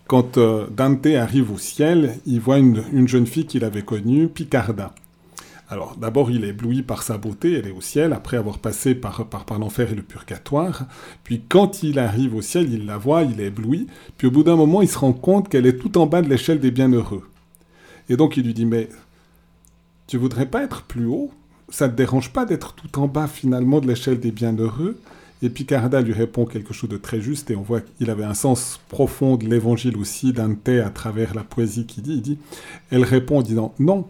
[0.05, 4.27] Quand euh, Dante arrive au ciel, il voit une, une jeune fille qu'il avait connue,
[4.27, 4.93] Picarda.
[5.69, 8.95] Alors d'abord il est ébloui par sa beauté, elle est au ciel, après avoir passé
[8.95, 10.85] par, par, l'enfer et le purgatoire.
[11.23, 13.87] Puis quand il arrive au ciel, il la voit, il est ébloui.
[14.17, 16.29] Puis au bout d'un moment, il se rend compte qu'elle est tout en bas de
[16.29, 17.29] l'échelle des bienheureux.
[18.09, 18.87] Et donc il lui dit, mais
[20.07, 21.31] tu voudrais pas être plus haut?
[21.69, 24.97] Ça te dérange pas d'être tout en bas finalement de l'échelle des bienheureux?
[25.41, 28.33] Et Picarda lui répond quelque chose de très juste, et on voit qu'il avait un
[28.33, 32.13] sens profond de l'évangile aussi, Dante, à travers la poésie qu'il dit.
[32.13, 32.39] Il dit,
[32.89, 34.07] elle répond en disant, non,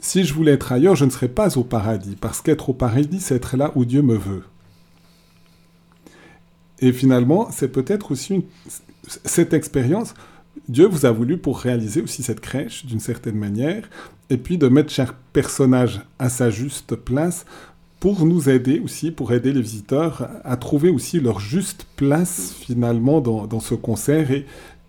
[0.00, 3.20] si je voulais être ailleurs, je ne serais pas au paradis, parce qu'être au paradis,
[3.20, 4.42] c'est être là où Dieu me veut.
[6.80, 8.44] Et finalement, c'est peut-être aussi
[9.06, 10.14] cette expérience.
[10.68, 13.88] Dieu vous a voulu pour réaliser aussi cette crèche d'une certaine manière,
[14.30, 17.44] et puis de mettre chaque personnage à sa juste place
[17.98, 23.20] pour nous aider aussi, pour aider les visiteurs à trouver aussi leur juste place finalement
[23.20, 24.30] dans, ce concert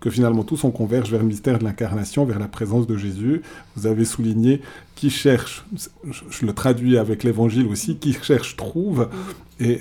[0.02, 3.40] que finalement tous on converge vers le mystère de l'incarnation, vers la présence de Jésus.
[3.76, 4.60] Vous avez souligné
[4.96, 5.64] qui cherche,
[6.04, 9.08] je le traduis avec l'évangile aussi, qui cherche trouve.
[9.60, 9.80] Et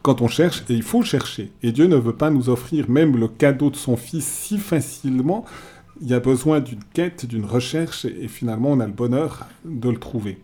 [0.00, 1.52] quand on cherche, et il faut chercher.
[1.62, 5.44] Et Dieu ne veut pas nous offrir même le cadeau de son Fils si facilement.
[6.00, 9.90] Il y a besoin d'une quête, d'une recherche, et finalement on a le bonheur de
[9.90, 10.38] le trouver.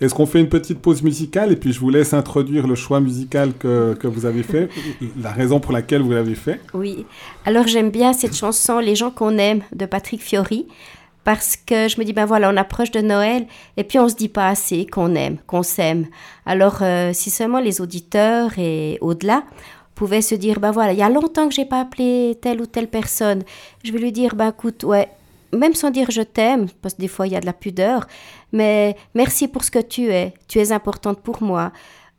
[0.00, 3.00] Est-ce qu'on fait une petite pause musicale et puis je vous laisse introduire le choix
[3.00, 4.68] musical que, que vous avez fait,
[5.22, 6.60] la raison pour laquelle vous l'avez fait?
[6.74, 7.06] Oui,
[7.44, 10.66] alors j'aime bien cette chanson Les gens qu'on aime de Patrick Fiori
[11.24, 14.14] parce que je me dis, ben voilà, on approche de Noël et puis on se
[14.14, 16.06] dit pas assez qu'on aime, qu'on s'aime.
[16.46, 19.44] Alors euh, si seulement les auditeurs et au-delà
[19.94, 22.66] pouvaient se dire, ben voilà, il y a longtemps que j'ai pas appelé telle ou
[22.66, 23.42] telle personne,
[23.84, 25.08] je vais lui dire, ben écoute, ouais,
[25.52, 28.06] même sans dire je t'aime, parce que des fois il y a de la pudeur,
[28.52, 31.72] mais merci pour ce que tu es, tu es importante pour moi,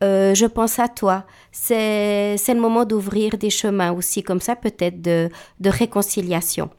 [0.03, 1.25] euh, je pense à toi.
[1.51, 6.69] C'est le moment d'ouvrir des chemins aussi, comme ça peut-être de, de réconciliation.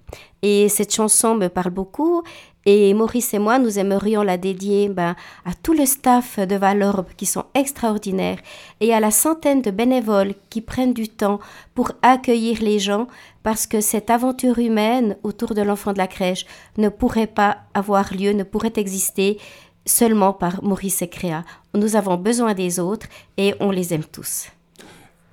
[0.42, 2.22] Et cette chanson me parle beaucoup
[2.64, 7.08] et Maurice et moi, nous aimerions la dédier ben, à tout le staff de Valorbe
[7.16, 8.38] qui sont extraordinaires
[8.80, 11.40] et à la centaine de bénévoles qui prennent du temps
[11.74, 13.08] pour accueillir les gens
[13.42, 16.46] parce que cette aventure humaine autour de l'enfant de la crèche
[16.78, 19.38] ne pourrait pas avoir lieu, ne pourrait exister
[19.84, 21.44] seulement par Maurice et Créa.
[21.74, 24.46] Nous avons besoin des autres et on les aime tous.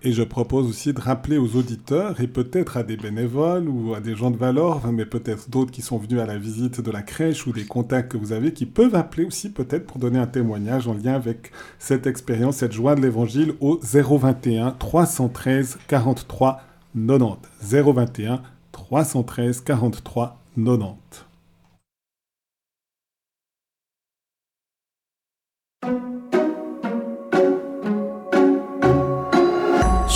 [0.01, 3.99] Et je propose aussi de rappeler aux auditeurs et peut-être à des bénévoles ou à
[3.99, 7.01] des gens de valeur, mais peut-être d'autres qui sont venus à la visite de la
[7.01, 10.27] crèche ou des contacts que vous avez qui peuvent appeler aussi peut-être pour donner un
[10.27, 16.61] témoignage en lien avec cette expérience, cette joie de l'évangile au 021 313 43
[16.95, 17.49] 90.
[17.61, 21.28] 021 313 43 90.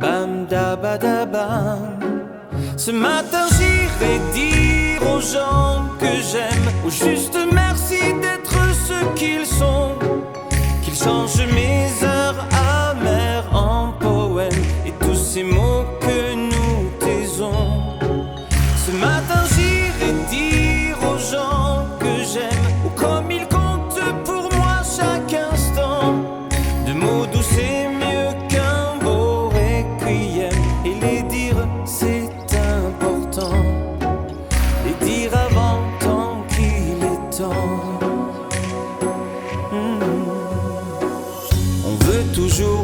[0.00, 0.76] Bam da.
[2.76, 9.92] Ce matin, j'irai dire aux gens que j'aime, ou juste merci d'être ce qu'ils sont,
[10.82, 12.17] qu'ils changent mes heures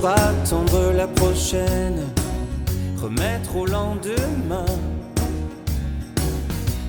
[0.07, 2.03] attendre la prochaine,
[3.01, 4.67] remettre au lendemain.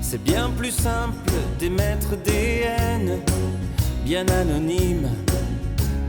[0.02, 3.20] C'est bien plus simple d'émettre des haines,
[4.04, 5.10] bien anonymes,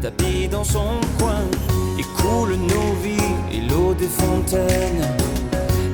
[0.02, 1.44] tapis dans son coin,
[1.98, 5.06] et coule nos vies et l'eau des fontaines,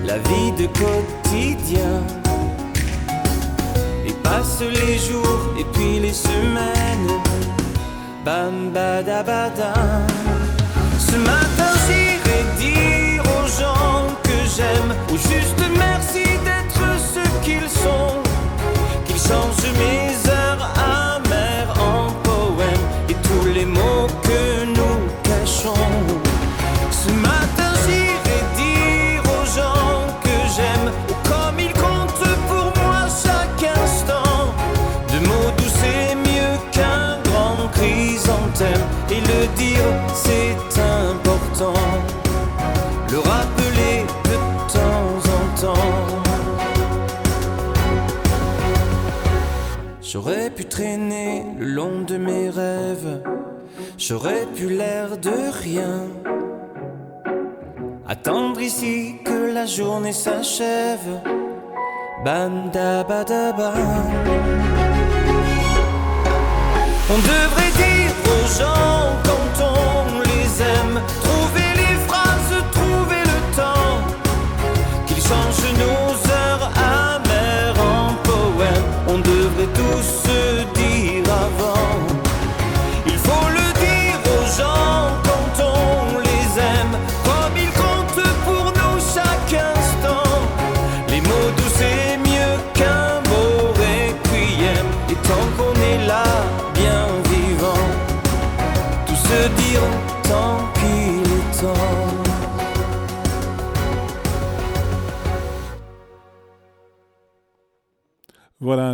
[0.07, 2.01] la vie de quotidien.
[4.07, 7.20] Et passent les jours et puis les semaines,
[8.25, 10.41] bam badabadam.
[11.12, 18.22] Ce matin j'irai dire aux gens que j'aime, ou juste merci d'être ce qu'ils sont,
[19.05, 25.92] qu'ils changent mes heures amères en poèmes et tous les mots que nous cachons.
[26.90, 33.70] Ce matin j'irai dire aux gens que j'aime, ou comme ils comptent pour moi chaque
[33.85, 34.55] instant,
[35.12, 40.57] de mots doux c'est mieux qu'un grand chrysanthème, et le dire c'est
[43.11, 44.37] le rappeler de
[44.77, 46.22] temps en temps.
[50.01, 53.22] J'aurais pu traîner le long de mes rêves,
[53.96, 55.94] j'aurais pu l'air de rien.
[58.09, 61.11] Attendre ici que la journée s'achève.
[62.25, 63.75] Bam da ba da bam.
[67.14, 69.72] On devrait dire aux gens quand on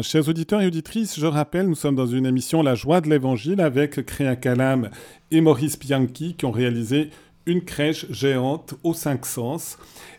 [0.02, 3.60] Chers auditeurs et auditrices, je rappelle, nous sommes dans une émission La joie de l'évangile
[3.60, 4.90] avec Créa Calam
[5.30, 7.10] et Maurice Bianchi qui ont réalisé
[7.46, 9.78] une crèche géante aux cinq sens.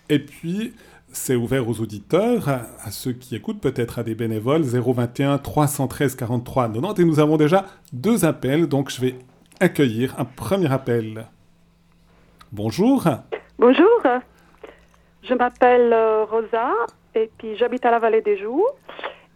[0.09, 0.73] Et puis,
[1.11, 6.69] c'est ouvert aux auditeurs, à, ceux qui écoutent, peut-être à des bénévoles, 021 313 43
[6.69, 7.01] 90.
[7.01, 9.15] Et nous avons déjà deux appels, donc je vais
[9.59, 11.27] accueillir un premier appel.
[12.51, 13.07] Bonjour.
[13.57, 14.01] Bonjour,
[15.23, 16.71] je m'appelle euh, Rosa
[17.13, 18.75] et puis j'habite à la Vallée des Jours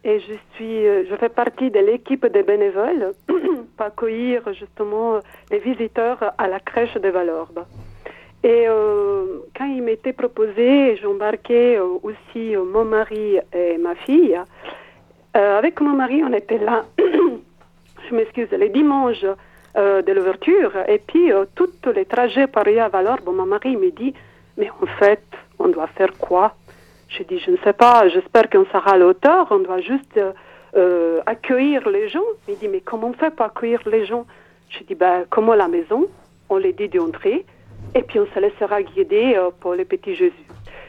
[0.04, 5.18] et je suis, euh, je fais partie de l'équipe des bénévoles pour accueillir justement
[5.50, 7.64] les visiteurs à la crèche de Valorbe.
[8.42, 14.38] Et euh, quand il m'était proposé, j'embarquais euh, aussi euh, mon mari et ma fille.
[15.36, 19.24] Euh, avec mon mari, on était là, je m'excuse, les dimanches
[19.78, 20.72] euh, de l'ouverture.
[20.86, 24.12] Et puis, euh, tous les trajets Paris à Valorbe, mon mari me dit,
[24.58, 25.24] mais en fait,
[25.58, 26.54] on doit faire quoi?
[27.16, 30.16] Je dis, je ne sais pas, j'espère qu'on sera à la hauteur, on doit juste
[30.16, 30.32] euh,
[30.76, 32.24] euh, accueillir les gens.
[32.48, 34.26] Il dit, mais comment on fait pour accueillir les gens?
[34.68, 36.08] Je dis, ben, comme à la maison,
[36.48, 37.46] on les dit d'entrer,
[37.94, 40.48] et puis on se laissera guider euh, pour le petit Jésus.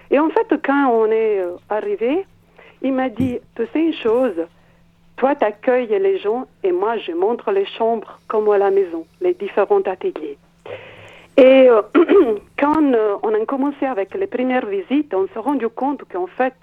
[0.10, 2.26] Et en fait, quand on est arrivé,
[2.82, 4.48] il m'a dit, tu sais une chose,
[5.18, 9.06] toi tu accueilles les gens et moi je montre les chambres comme à la maison,
[9.22, 10.38] les différents ateliers.
[11.38, 11.68] Et
[12.66, 16.60] quand euh, on a commencé avec les premières visites, on s'est rendu compte qu'en fait,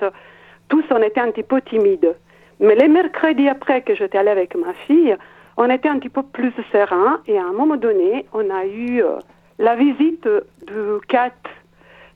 [0.68, 2.16] tous on était un petit peu timides.
[2.58, 5.16] Mais les mercredis après que j'étais allée avec ma fille,
[5.56, 9.00] on était un petit peu plus serein et à un moment donné, on a eu
[9.00, 9.18] euh,
[9.60, 10.28] la visite
[10.66, 11.40] du CAT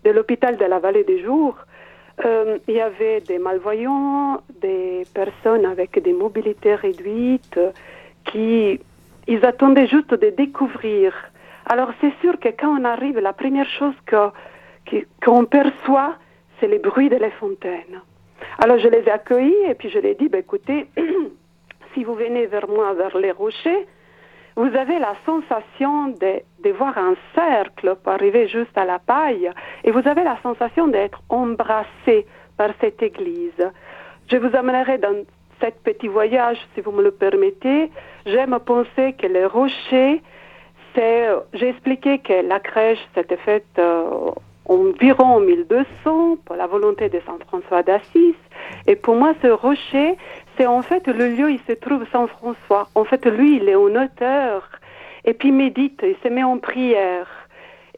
[0.04, 1.56] de l'hôpital de la Vallée des Jours
[2.24, 7.60] Euh, il y avait des malvoyants, des personnes avec des mobilités réduites
[8.24, 8.80] qui
[9.28, 11.12] ils attendaient juste de découvrir.
[11.68, 16.14] Alors c'est sûr que quand on arrive, la première chose qu'on perçoit,
[16.58, 18.00] c'est les bruits de les fontaines.
[18.58, 20.86] Alors je les ai accueillis et puis je les ai dit, bah, écoutez,
[21.94, 23.86] si vous venez vers moi, vers les rochers,
[24.54, 29.50] vous avez la sensation de, de, voir un cercle pour arriver juste à la paille
[29.84, 33.70] et vous avez la sensation d'être embrassé par cette église.
[34.30, 35.24] Je vous amènerai dans
[35.60, 37.90] ce petit voyage, si vous me le permettez.
[38.24, 40.22] J'aime penser que les rochers,
[40.96, 44.30] c'est, j'ai expliqué que la crèche s'était faite euh,
[44.64, 48.34] environ 1200 pour la volonté de Saint François d'Assise.
[48.86, 50.16] Et pour moi, ce rocher,
[50.56, 52.88] c'est en fait le lieu où il se trouve Saint François.
[52.94, 54.68] En fait, lui, il est en hauteur.
[55.24, 57.28] Et puis il médite, il se met en prière.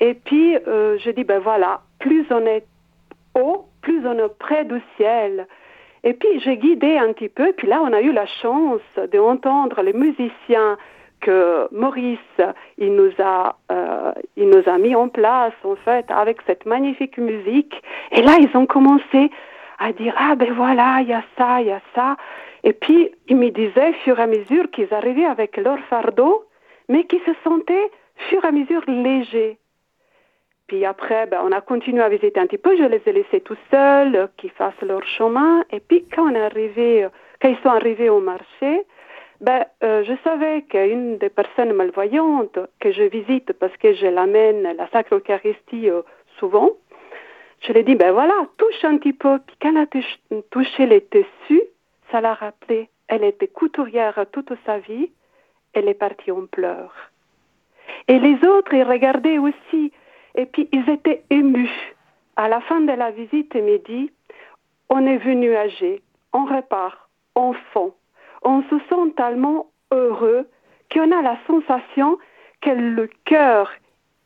[0.00, 2.64] Et puis, euh, je dis, ben voilà, plus on est
[3.34, 5.46] haut, plus on est près du ciel.
[6.04, 7.52] Et puis, j'ai guidé un petit peu.
[7.52, 8.80] Puis là, on a eu la chance
[9.12, 10.78] d'entendre les musiciens
[11.20, 12.18] que Maurice
[12.78, 17.18] il nous a euh, il nous a mis en place en fait avec cette magnifique
[17.18, 17.82] musique.
[18.12, 19.30] Et là ils ont commencé
[19.78, 22.16] à dire ah ben voilà il y a ça il y a ça.
[22.64, 26.44] Et puis ils me disaient fur et à mesure qu'ils arrivaient avec leur fardeau
[26.88, 27.90] mais qu'ils se sentaient
[28.28, 29.58] fur et à mesure légers.
[30.66, 33.40] Puis après ben, on a continué à visiter un petit peu je les ai laissés
[33.40, 35.64] tout seuls qu'ils fassent leur chemin.
[35.70, 37.10] Et puis quand on est
[37.40, 38.84] quand ils sont arrivés au marché
[39.40, 44.66] ben, euh, je savais qu'une des personnes malvoyantes que je visite parce que je l'amène
[44.66, 46.02] à la Sacre Eucharistie euh,
[46.38, 46.70] souvent,
[47.60, 49.38] je lui ai dit, ben voilà, touche un petit peu.
[49.46, 51.62] Puis quand elle a touché les tissus,
[52.10, 52.88] ça l'a rappelé.
[53.08, 55.10] Elle était couturière toute sa vie.
[55.72, 56.94] Elle est partie en pleurs.
[58.06, 59.92] Et les autres, ils regardaient aussi.
[60.34, 61.94] Et puis, ils étaient émus.
[62.36, 64.12] À la fin de la visite, ils m'ont dit,
[64.88, 66.00] on est venu âgé,
[66.32, 67.94] on repart, enfant
[68.42, 70.46] on se sent tellement heureux
[70.92, 72.18] qu'on a la sensation
[72.60, 73.70] que le cœur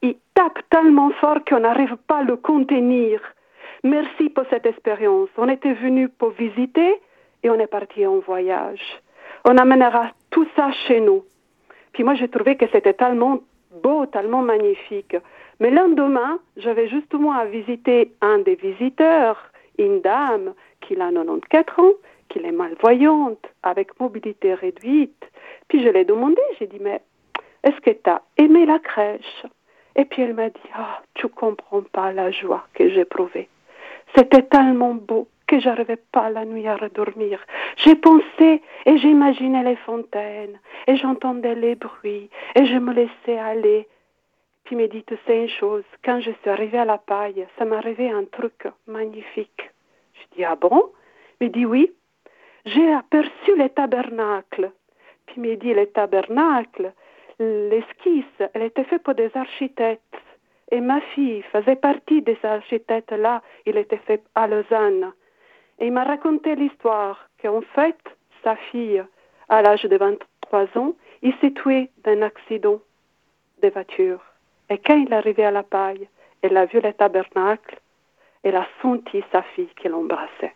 [0.03, 3.21] il tape tellement fort qu'on n'arrive pas à le contenir.
[3.85, 5.29] Merci pour cette expérience.
[5.39, 7.01] On était venu pour visiter
[7.43, 8.83] et on est parti en voyage.
[9.45, 11.25] On amènera tout ça chez nous.
[11.93, 13.41] Puis moi, j'ai trouvé que c'était tellement
[13.83, 15.17] beau, tellement magnifique.
[15.61, 21.93] Mais lendemain, j'avais justement à visiter un des visiteurs, une dame qui a 94 ans,
[22.33, 25.25] qu'il est malvoyante, avec mobilité réduite.
[25.69, 27.03] Puis je l'ai demandé, j'ai dit, mais
[27.63, 29.45] est-ce que tu as aimé la crèche?
[29.95, 33.49] Et puis elle m'a dit, ah, oh, tu comprends pas la joie que j'ai éprouvée.
[34.17, 37.39] C'était tellement beau que j'arrivais pas la nuit à redormir.
[37.77, 43.87] J'ai pensé et j'imaginais les fontaines et j'entendais les bruits et je me laissais aller.
[44.65, 47.65] Puis me dit, tu sais une chose, quand je suis arrivée à la paille, ça
[47.77, 49.71] arrivé un truc magnifique.
[50.15, 50.91] Je dis, ah bon?
[51.41, 51.93] Il me dit, oui,
[52.65, 54.71] j'ai aperçu les tabernacles.
[55.27, 56.93] Puis il m'a dit, les tabernacles,
[57.39, 60.03] l'esquisse, elle était faite pour des architectes.
[60.71, 63.43] Et ma fille faisait partie de ces architectes-là.
[63.67, 65.13] Il était fait à Lausanne.
[65.79, 67.99] Et il m'a raconté l'histoire qu'en fait,
[68.45, 69.03] sa fille,
[69.49, 72.81] à l'âge de 23 ans, il s'est tué d'un accident
[73.63, 74.21] de voiture.
[74.71, 76.09] Et quand il est arrivé à la paille,
[76.43, 77.79] elle a vu les tabernacles,
[78.43, 80.55] elle a senti sa fille qui l'embrassait.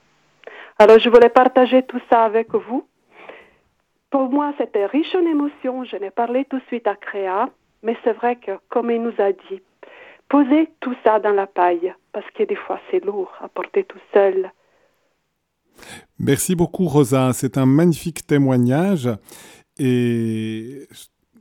[0.78, 2.86] Alors je voulais partager tout ça avec vous.
[4.10, 5.84] Pour moi, c'était riche en émotions.
[5.84, 7.48] Je n'ai parlé tout de suite à Créa,
[7.82, 9.60] mais c'est vrai que, comme il nous a dit,
[10.28, 13.98] posez tout ça dans la paille, parce que des fois c'est lourd à porter tout
[14.12, 14.50] seul.
[16.18, 17.32] Merci beaucoup, Rosa.
[17.32, 19.08] C'est un magnifique témoignage.
[19.78, 20.88] Et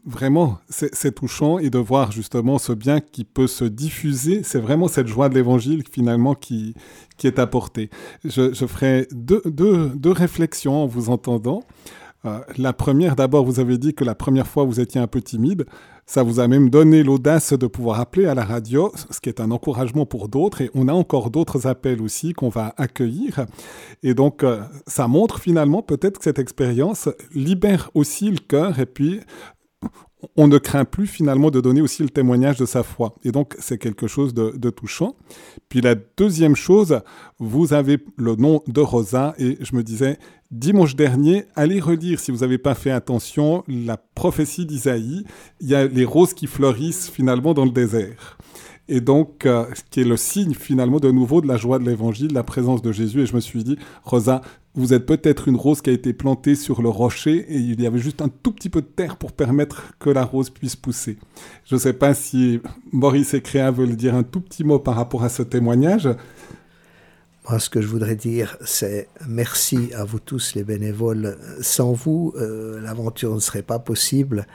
[0.05, 4.43] vraiment, c'est touchant et de voir justement ce bien qui peut se diffuser.
[4.43, 6.75] C'est vraiment cette joie de l'évangile finalement qui,
[7.17, 7.89] qui est apportée.
[8.23, 11.63] Je, ferai deux, deux, deux, réflexions en vous entendant.
[12.25, 15.21] Euh, la première, d'abord, vous avez dit que la première fois vous étiez un peu
[15.21, 15.65] timide.
[16.07, 19.41] Ça vous a même donné l'audace de pouvoir appeler à la radio, ce qui est
[19.41, 20.61] un encouragement pour d'autres.
[20.61, 23.47] Et on a encore d'autres appels aussi qu'on va accueillir.
[24.03, 28.85] Et donc, euh, ça montre finalement peut-être que cette expérience libère aussi le cœur et
[28.85, 29.21] puis
[30.35, 33.15] on ne craint plus finalement de donner aussi le témoignage de sa foi.
[33.23, 35.15] Et donc c'est quelque chose de, touchant.
[35.69, 37.01] Puis la deuxième chose,
[37.39, 40.17] vous avez le nom de Rosa et je me disais,
[40.51, 45.23] dimanche dernier, allez relire si vous n'avez pas fait attention la prophétie d'Isaïe.
[45.61, 48.37] Il y a les roses qui fleurissent finalement dans le désert
[48.87, 52.33] et donc euh, qui est le signe finalement de nouveau de la joie de l'évangile,
[52.33, 53.21] la présence de Jésus.
[53.21, 54.41] Et je me suis dit, Rosa,
[54.75, 57.87] vous êtes peut-être une rose qui a été plantée sur le rocher et il y
[57.87, 61.17] avait juste un tout petit peu de terre pour permettre que la rose puisse pousser.
[61.65, 62.59] Je ne sais pas si
[62.91, 66.09] Maurice et Créa veulent dire un tout petit mot par rapport à ce témoignage.
[67.49, 71.37] Moi, ce que je voudrais dire, c'est merci à vous tous les bénévoles.
[71.61, 74.47] Sans vous, euh, l'aventure ne serait pas possible.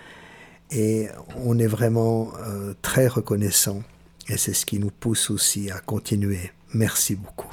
[0.72, 1.07] Et
[1.45, 3.83] on est vraiment euh, très reconnaissant.
[4.31, 6.53] Et c'est ce qui nous pousse aussi à continuer.
[6.72, 7.53] Merci beaucoup.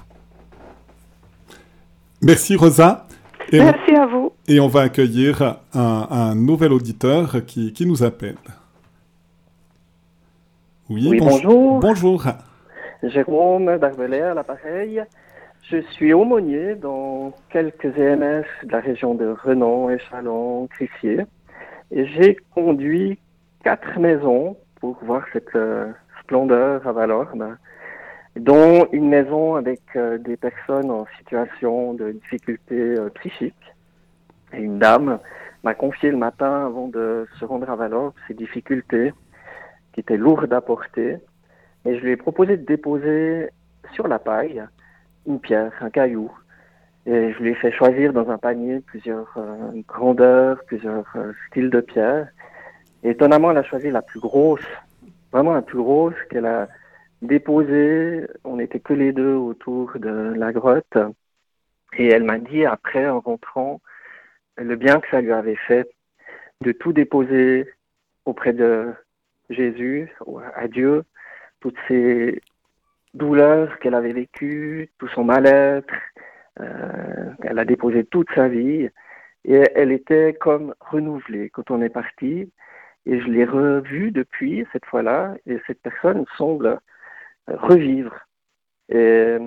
[2.21, 3.07] Merci Rosa.
[3.51, 4.31] Et Merci à vous.
[4.47, 8.35] Et on va accueillir un, nouvel auditeur qui, qui, nous appelle.
[10.87, 11.79] Oui, bonjour.
[11.79, 12.25] Bonjour.
[13.01, 15.01] Jérôme Barbelé à l'appareil.
[15.71, 21.21] Je suis aumônier dans quelques EMS de la région de Renan, Échalon, Crissier.
[21.89, 23.17] Et j'ai conduit
[23.63, 25.91] quatre maisons pour voir cette euh,
[26.27, 27.57] splendeur à Valorme,
[28.35, 33.55] dont une maison avec euh, des personnes en situation de difficulté euh, psychique.
[34.53, 35.19] Et une dame
[35.63, 39.13] m'a confié le matin, avant de se rendre à Valorme, ses difficultés
[39.93, 41.17] qui étaient lourdes à porter.
[41.85, 43.49] Et je lui ai proposé de déposer
[43.93, 44.61] sur la paille
[45.25, 46.29] une pierre, un caillou.
[47.05, 51.05] Et je lui ai fait choisir dans un panier plusieurs euh, grandeurs, plusieurs
[51.47, 52.27] styles de pierre.
[53.03, 54.67] Et étonnamment, elle a choisi la plus grosse,
[55.31, 56.67] vraiment la plus grosse qu'elle a
[57.21, 58.25] déposée.
[58.43, 60.97] On n'était que les deux autour de la grotte.
[61.97, 63.81] Et elle m'a dit après, en rentrant,
[64.57, 65.89] le bien que ça lui avait fait
[66.61, 67.69] de tout déposer
[68.25, 68.93] auprès de
[69.49, 70.11] Jésus,
[70.55, 71.03] à Dieu,
[71.59, 72.41] toutes ces
[73.17, 75.93] douleur qu'elle avait vécue, tout son mal-être.
[76.59, 78.89] Euh, elle a déposé toute sa vie
[79.45, 82.51] et elle était comme renouvelée quand on est parti.
[83.07, 86.79] Et je l'ai revue depuis cette fois-là et cette personne semble
[87.47, 88.13] revivre.
[88.89, 89.37] Et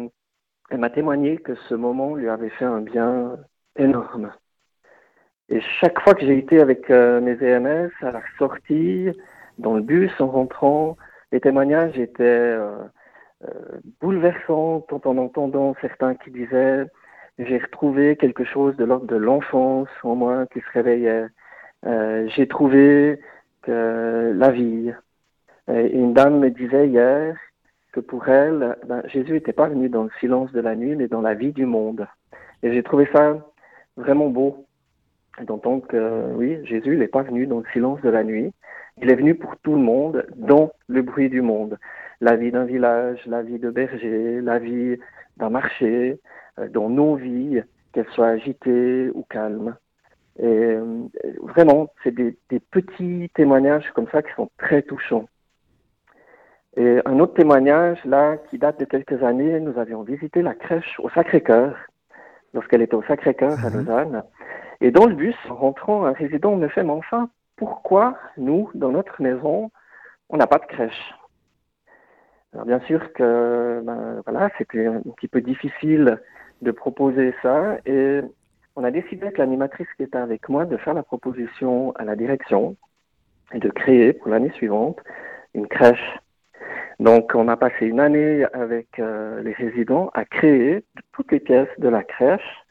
[0.71, 3.37] elle m'a témoigné que ce moment lui avait fait un bien
[3.77, 4.33] énorme.
[5.51, 9.11] Et chaque fois que j'ai été avec euh, mes EMS à la sortie,
[9.59, 10.97] dans le bus en rentrant,
[11.33, 12.79] les témoignages étaient euh,
[13.45, 16.87] euh, bouleversant en entendant certains qui disaient
[17.39, 21.27] j'ai retrouvé quelque chose de l'ordre de l'enfance en moi qui se réveillait.
[21.87, 23.19] Euh, j'ai trouvé
[23.63, 24.93] que la vie.
[25.69, 27.37] Une dame me disait hier
[27.93, 31.09] que pour elle, ben, Jésus n'était pas venu dans le silence de la nuit, mais
[31.09, 32.07] dans la vie du monde.
[32.63, 33.37] Et j'ai trouvé ça
[33.97, 34.67] vraiment beau
[35.47, 38.53] d'entendre que oui, Jésus n'est pas venu dans le silence de la nuit.
[39.01, 41.79] Il est venu pour tout le monde, dans le bruit du monde
[42.21, 44.97] la vie d'un village, la vie de berger, la vie
[45.37, 46.21] d'un marché,
[46.59, 49.77] euh, dans nos vies, qu'elles soient agitées ou calmes.
[50.39, 51.09] Et euh,
[51.43, 52.37] vraiment, c'est des,
[52.71, 55.27] petits témoignages comme ça qui sont très touchants.
[56.77, 61.01] Et un autre témoignage, là, qui date de quelques années, nous avions visité la crèche
[61.01, 61.77] au Sacré-Cœur,
[62.55, 63.77] lorsqu'elle était au Sacré-Cœur à mhm.
[63.77, 64.23] Lausanne.
[64.81, 68.91] Et dans le bus, en rentrant, un résident me fait, mais enfin, pourquoi nous, dans
[68.91, 69.71] notre maison,
[70.31, 71.15] on n'a pas de crèche?
[72.53, 76.19] Alors bien sûr que ben, voilà, c'était un petit peu difficile
[76.63, 78.21] de proposer ça et
[78.81, 82.17] on a décidé avec l'animatrice qui était avec moi de faire la proposition à la
[82.17, 82.77] direction
[83.53, 84.99] et de créer pour l'année suivante
[85.53, 86.19] une crèche.
[86.99, 91.69] Donc on a passé une année avec euh, les résidents à créer toutes les pièces
[91.77, 92.65] de la crèche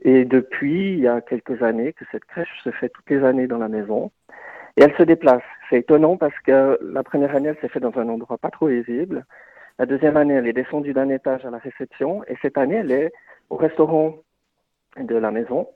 [0.00, 3.46] et depuis il y a quelques années que cette crèche se fait toutes les années
[3.46, 4.10] dans la maison
[4.78, 5.42] et elle se déplace.
[5.68, 8.68] C'est étonnant parce que la première année, elle s'est faite dans un endroit pas trop
[8.68, 9.26] visible.
[9.78, 12.24] La deuxième année, elle est descendue d'un étage à la réception.
[12.24, 13.12] Et cette année, elle est
[13.50, 14.16] au restaurant
[14.98, 15.68] de la maison,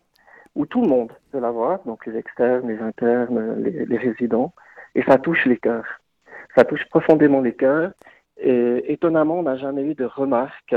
[0.54, 4.52] où tout le monde peut la voir, donc les externes, les internes, les, résidents.
[4.94, 6.00] Et ça touche les cœurs.
[6.56, 7.92] Ça touche profondément les cœurs.
[8.38, 10.74] Et étonnamment, on n'a jamais eu de remarques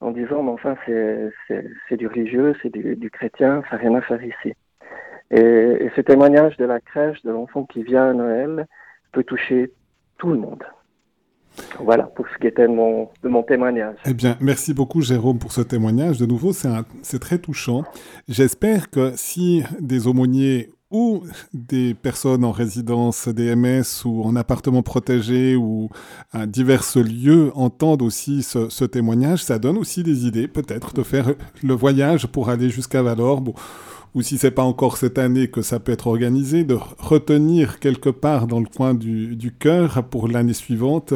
[0.00, 4.22] en disant, mais enfin, c'est du religieux, c'est du, chrétien, ça n'a rien à faire
[4.22, 4.54] ici.
[5.30, 8.66] Et, ce témoignage de la crèche, de l'enfant qui vient à Noël,
[9.12, 9.72] peut toucher
[10.18, 10.64] tout le monde.
[11.80, 13.96] Voilà pour ce qui était de mon, de mon témoignage.
[14.06, 16.18] Eh bien, merci beaucoup Jérôme pour ce témoignage.
[16.18, 17.84] De nouveau, c'est très touchant.
[18.28, 25.56] J'espère que si des aumôniers ou des personnes en résidence DMS ou en appartement protégé
[25.56, 25.88] ou
[26.32, 31.02] à divers lieux entendent aussi ce, ce témoignage, ça donne aussi des idées peut-être de
[31.02, 33.52] faire le voyage pour aller jusqu'à Valorbe
[34.16, 38.08] ou si c'est pas encore cette année que ça peut être organisé, de retenir quelque
[38.08, 41.12] part dans le coin du, cœur pour l'année suivante,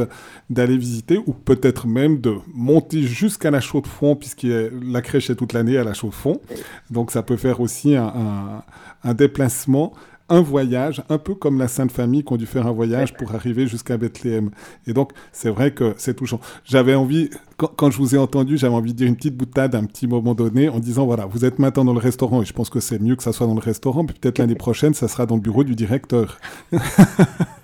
[0.51, 5.55] d'aller visiter, ou peut-être même de monter jusqu'à la Chaux-de-Fonds, puisque la crèche est toute
[5.55, 6.43] l'année à la Chaux-de-Fonds.
[6.91, 9.95] Donc ça peut faire aussi un déplacement
[10.31, 13.35] un voyage, un peu comme la Sainte Famille qui ont dû faire un voyage pour
[13.35, 14.51] arriver jusqu'à Bethléem.
[14.87, 16.41] Et donc, c'est vrai que c'est touchant.
[16.65, 17.31] J'avais envie,
[17.67, 20.07] quand, je vous ai entendu, j'avais envie de dire une petite boutade à un petit
[20.07, 22.81] moment donné en disant, voilà, vous êtes maintenant dans le restaurant et je pense que
[22.81, 25.35] c'est mieux que ça soit dans le restaurant, mais peut-être l'année prochaine, ça sera dans
[25.35, 26.39] le bureau du directeur.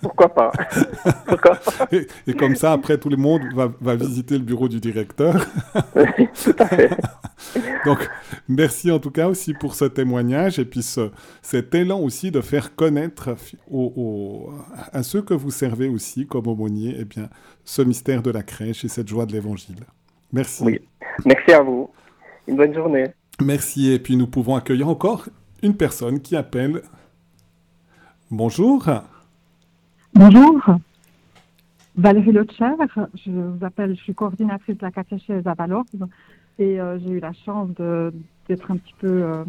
[0.03, 0.53] Pourquoi pas,
[2.27, 5.47] Et, comme ça, après, tout le monde va, va visiter le bureau du directeur.
[5.95, 6.91] tout à fait.
[7.85, 8.09] donc,
[8.49, 11.11] merci en tout cas aussi pour ce témoignage et puis ce,
[11.43, 13.37] cet élan aussi de faire connaître
[14.93, 17.29] à ceux que vous servez aussi comme aumônier eh bien,
[17.67, 19.85] ce mystère de la crèche et cette joie de l'évangile.
[20.33, 20.63] Merci.
[20.65, 20.81] Oui,
[21.27, 21.91] merci à vous.
[22.47, 23.09] Une bonne journée.
[23.43, 25.29] Merci et puis nous pouvons accueillir encore
[25.63, 26.81] une personne qui appelle.
[28.31, 28.89] Bonjour.
[30.15, 30.63] Bonjour.
[31.97, 32.73] Valérie Lecher,
[33.15, 36.09] je vous appelle, je suis coordinatrice de la catéchèse à Valorbe
[36.59, 37.69] et euh, j'ai eu la chance
[38.49, 39.45] d'être un petit peu euh,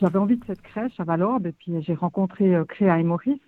[0.00, 3.40] j'avais envie de cette crèche à Valorbe et puis j'ai rencontré euh, Créa et Maurice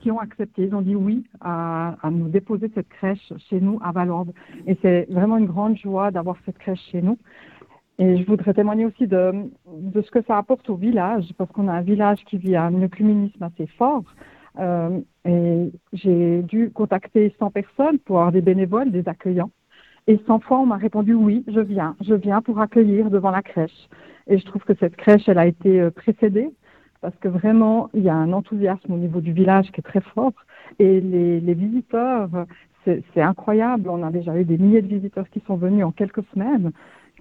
[0.00, 3.92] qui ont accepté, ils ont dit oui à, nous déposer cette crèche chez nous à
[3.92, 4.32] Valorbe.
[4.66, 7.18] Et c'est vraiment une grande joie d'avoir cette crèche chez nous.
[7.98, 9.32] Et je voudrais témoigner aussi de,
[9.94, 13.42] ce que ça apporte au village, parce qu'on a un village qui vit un œcuménisme
[13.42, 14.04] assez fort.
[14.58, 19.50] Euh, et j'ai dû contacter 100 personnes pour avoir des bénévoles, des accueillants.
[20.06, 23.42] Et 100 fois, on m'a répondu oui, je viens, je viens pour accueillir devant la
[23.42, 23.88] crèche.
[24.26, 26.50] Et je trouve que cette crèche, elle a été euh, précédée
[27.00, 30.00] parce que vraiment, il y a un enthousiasme au niveau du village qui est très
[30.00, 30.32] fort.
[30.78, 32.28] Et les, les visiteurs,
[32.84, 33.88] c'est incroyable.
[33.88, 36.72] On a déjà eu des milliers de visiteurs qui sont venus en quelques semaines,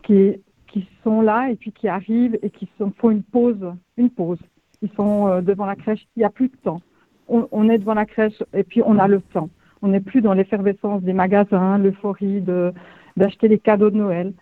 [0.03, 2.67] qui, qui sont là et puis qui arrivent et qui
[2.97, 4.39] font une pause, une pause.
[4.81, 6.81] Ils sont euh, devant la crèche, il n'y a plus de temps.
[7.27, 9.49] On, on, est devant la crèche et puis on a le temps.
[9.81, 12.43] On n'est plus dans l'effervescence des magasins, l'euphorie
[13.15, 14.33] d'acheter les cadeaux de Noël.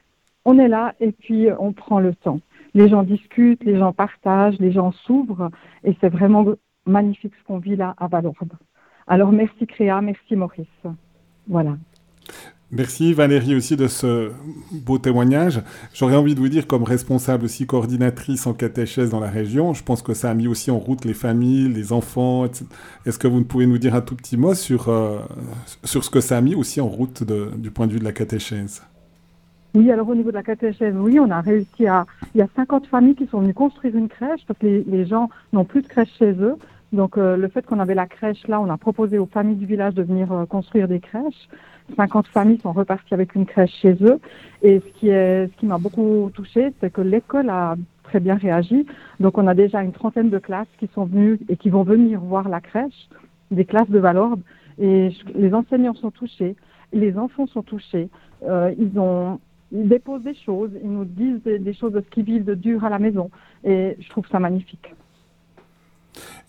[0.46, 2.40] On est là et puis on prend le temps
[2.78, 5.50] les gens discutent, les gens partagent, les gens s'ouvrent,
[5.84, 6.46] et c'est vraiment
[6.86, 8.54] magnifique ce qu'on vit là à Valorbe.
[9.08, 10.68] Alors merci Créa, merci Maurice.
[11.48, 11.76] Voilà.
[12.70, 14.32] Merci Valérie aussi de ce
[14.72, 15.62] beau témoignage.
[15.94, 19.84] J'aurais envie de vous dire, comme responsable aussi coordinatrice en catéchèse dans la région, je
[19.84, 22.46] pense que ça a mis aussi en route les familles, les enfants.
[23.06, 25.20] Est-ce que vous pouvez nous dire un tout petit mot sur, euh,
[25.84, 28.14] sur ce que ça a mis aussi en route du point de vue de la
[28.14, 28.84] catéchèse?
[29.78, 32.08] Oui, alors au niveau de la catéchèse, oui, on a réussi à.
[32.34, 35.30] Il y a 50 familles qui sont venues construire une crèche parce que les, gens
[35.54, 36.56] n'ont plus de crèche chez eux.
[36.94, 39.68] Donc euh, le fait qu'on avait la crèche là, on a proposé aux familles du
[39.68, 41.48] village de venir euh, construire des crèches.
[41.96, 44.20] 50 familles sont reparties avec une crèche chez eux.
[44.64, 48.88] Et ce qui qui m'a beaucoup touché, c'est que l'école a très bien réagi.
[49.20, 52.20] Donc on a déjà une trentaine de classes qui sont venues et qui vont venir
[52.20, 53.10] voir la crèche,
[53.52, 54.42] des classes de Valorbe.
[54.80, 56.56] Et les enseignants sont touchés,
[56.94, 58.10] les enfants sont touchés.
[58.44, 59.40] Euh, ils ont
[59.72, 62.84] ils déposent des choses, ils nous disent des, choses de ce qu'ils vivent de dur
[62.84, 63.30] à la maison.
[63.63, 64.93] Et je trouve ça magnifique.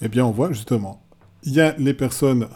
[0.00, 1.00] Eh bien, on voit justement,
[1.42, 2.46] il y a les personnes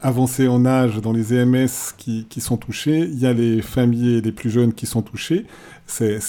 [0.00, 4.20] avancées en âge dans les EMS qui, qui sont touchées, il y a les familles
[4.20, 5.46] les plus jeunes qui sont touchés.
[5.86, 6.20] C'est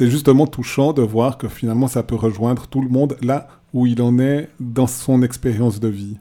[0.00, 4.00] justement touchant de voir que finalement ça peut rejoindre tout le monde là où il
[4.02, 6.18] en est dans son expérience de vie.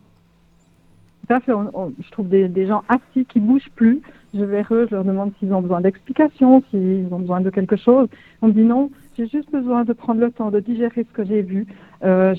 [1.28, 1.52] Tout à fait.
[1.52, 4.02] je trouve des, des gens assis qui bougent plus,
[4.34, 7.76] je vais eux, je leur demande s'ils ont besoin d'explications, s'ils ont besoin de quelque
[7.76, 8.08] chose.
[8.42, 11.26] On me dit non, j'ai juste besoin de prendre le temps de digérer ce que
[11.26, 11.68] j'ai vu.
[12.04, 12.34] Euh,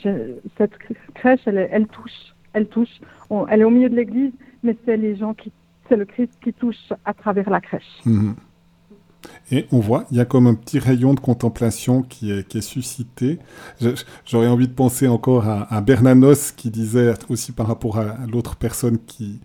[0.56, 0.72] cette
[1.14, 3.00] crèche, elle, touche, elle touche.
[3.48, 4.32] elle est au milieu de l'église,
[4.62, 5.52] mais c'est les gens qui,
[5.88, 8.00] c'est le Christ qui touche à travers la crèche.
[8.06, 8.34] Mhm.
[9.50, 13.38] Et on voit, il y a comme un petit rayon de contemplation qui est, suscité.
[14.24, 18.98] J'aurais envie de penser encore à, Bernanos qui disait aussi par rapport à l'autre personne
[18.98, 19.40] qui,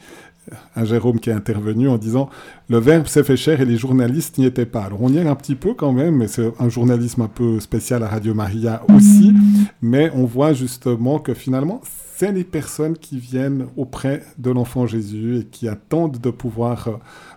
[0.76, 2.30] un Jérôme qui est intervenu en disant
[2.70, 4.84] le verbe s'est fait cher et les journalistes n'y étaient pas.
[4.84, 7.60] Alors on y est un petit peu quand même, mais c'est un journalisme un peu
[7.60, 9.34] spécial à Radio Maria aussi,
[9.82, 11.82] mais on voit justement que finalement
[12.18, 16.94] c'est les personnes qui viennent auprès de l'enfant Jésus et qui attendent de pouvoir euh,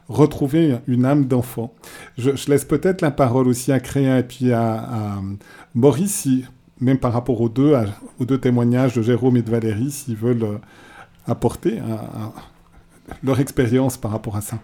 [0.08, 1.74] retrouver une âme d'enfant.
[2.16, 5.20] Je, laisse peut-être la parole aussi à Créa et puis à,
[5.74, 6.28] Maurice,
[6.80, 7.74] même par rapport aux deux,
[8.18, 10.58] aux deux témoignages de Jérôme et de Valérie, s'ils veulent euh,
[11.26, 12.32] apporter un
[13.22, 14.58] leur expérience par rapport à ça.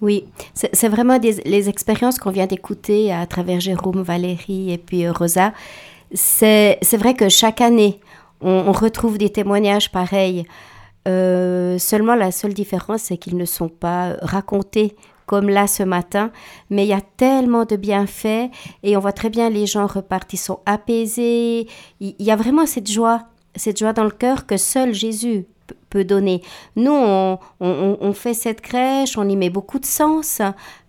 [0.00, 5.12] Oui, c'est vraiment les expériences qu'on vient d'écouter à travers Jérôme, Valérie et puis euh,
[5.12, 5.52] Rosa.
[6.14, 8.00] C'est vrai que chaque année,
[8.40, 10.44] on, retrouve des témoignages pareils.
[11.08, 14.94] Euh, seulement, la seule différence, c'est qu'ils ne sont pas racontés
[15.26, 16.30] comme là ce matin,
[16.70, 18.50] mais il y a tellement de bienfaits
[18.82, 21.68] et on voit très bien les gens repartent, ils sont apaisés.
[22.00, 23.24] Il y a vraiment cette joie,
[23.54, 25.44] cette joie dans le cœur que seul Jésus
[25.90, 26.42] peut donner.
[26.76, 30.40] Nous, on, fait cette crèche, on y met beaucoup de sens,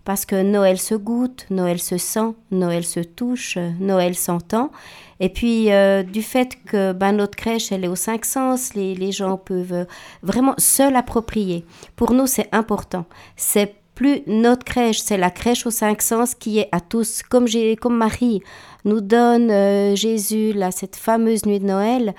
[0.06, 4.72] parce que Noël se goûte, Noël se sent, Noël se touche, Noël s'entend.
[5.20, 9.12] Et puis, euh, du fait que ben, notre crèche, elle est aux cinq sens, les,
[9.12, 9.86] gens peuvent
[10.24, 11.66] vraiment se l'approprier.
[11.96, 13.06] Pour nous, c'est important.
[13.36, 17.48] C'est plus notre crèche, c'est la crèche aux cinq sens qui est à tous, comme,
[17.82, 18.42] comme Marie
[18.86, 22.14] nous donne euh, Jésus, là, cette fameuse nuit de Noël.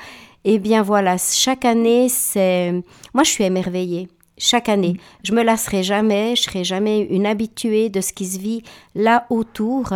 [0.45, 2.73] Eh bien voilà, chaque année, c'est...
[3.13, 4.09] Moi, je suis émerveillée.
[4.39, 4.97] Chaque année.
[5.23, 8.63] Je me lasserai jamais, je serai jamais une habituée de ce qui se vit
[8.95, 9.93] là autour,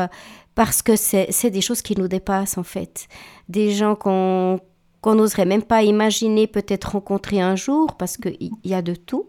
[0.54, 3.08] parce que c'est, des choses qui nous dépassent, en fait.
[3.48, 4.60] Des gens qu'on
[5.00, 9.26] qu'on n'oserait même pas imaginer peut-être rencontrer un jour, parce qu'il y a de tout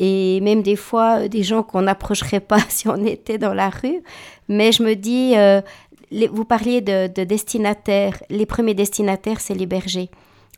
[0.00, 4.02] et même des fois des gens qu'on n'approcherait pas si on était dans la rue.
[4.48, 5.60] Mais je me dis, euh,
[6.32, 8.20] vous parliez de, de, destinataires.
[8.30, 10.10] Les premiers destinataires, c'est les bergers.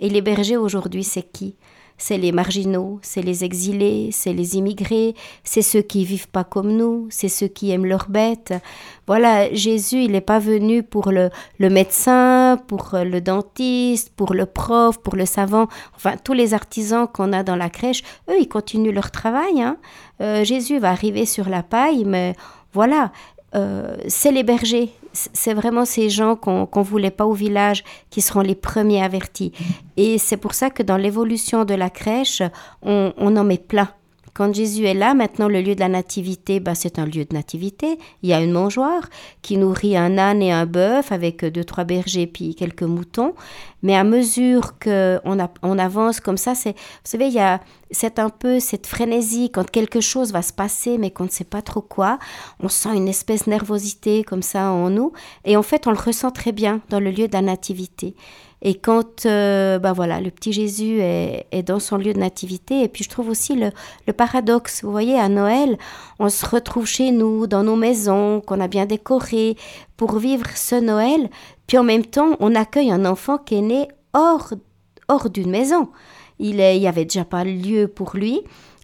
[0.03, 1.55] Et les bergers aujourd'hui, c'est qui?
[1.97, 6.73] C'est les marginaux, c'est les exilés, c'est les immigrés, c'est ceux qui vivent pas comme
[6.73, 8.53] nous, c'est ceux qui aiment leurs bêtes.
[9.07, 14.47] Voilà, Jésus, il n'est pas venu pour le, le, médecin, pour le dentiste, pour le
[14.47, 18.49] prof, pour le savant, enfin tous les artisans qu'on a dans la crèche, eux, ils
[18.49, 19.63] continuent leur travail.
[19.63, 19.77] Hein.
[20.21, 22.35] Euh, Jésus va arriver sur la paille, mais
[22.73, 23.13] voilà,
[23.55, 28.21] euh, c'est les bergers, c'est vraiment ces gens qu'on ne voulait pas au village qui
[28.21, 29.53] seront les premiers avertis.
[29.97, 32.43] Et c'est pour ça que dans l'évolution de la crèche,
[32.83, 33.89] on, on en met plein.
[34.35, 37.35] Quand Jésus est là, maintenant le lieu de la nativité, bah, c'est un lieu de
[37.35, 37.99] nativité.
[38.23, 39.11] Il y a une mangeoire
[39.43, 43.35] qui nourrit un âne et un bœuf avec deux, trois bergers puis quelques moutons.
[43.83, 45.21] Mais à mesure qu'on
[45.63, 47.61] on avance comme ça, c'est, vous savez, il y a,
[47.91, 51.45] c'est un peu cette frénésie quand quelque chose va se passer mais qu'on ne sait
[51.45, 52.19] pas trop quoi.
[52.61, 55.13] On sent une espèce de nervosité comme ça en nous.
[55.45, 58.15] Et en fait, on le ressent très bien dans le lieu de la nativité.
[58.65, 62.89] Et quand euh, bah voilà, le petit Jésus est, dans son lieu de nativité, et
[62.89, 65.77] puis je trouve aussi le, paradoxe, vous voyez, à Noël,
[66.21, 69.57] on se retrouve chez nous, dans nos maisons, qu'on a bien décorées,
[69.97, 71.29] pour vivre ce Noël,
[71.67, 74.55] puis en même temps, on accueille un enfant qui est né hors,
[75.09, 75.89] hors d'une maison.
[76.39, 78.43] Il n'y avait déjà pas lieu pour lui.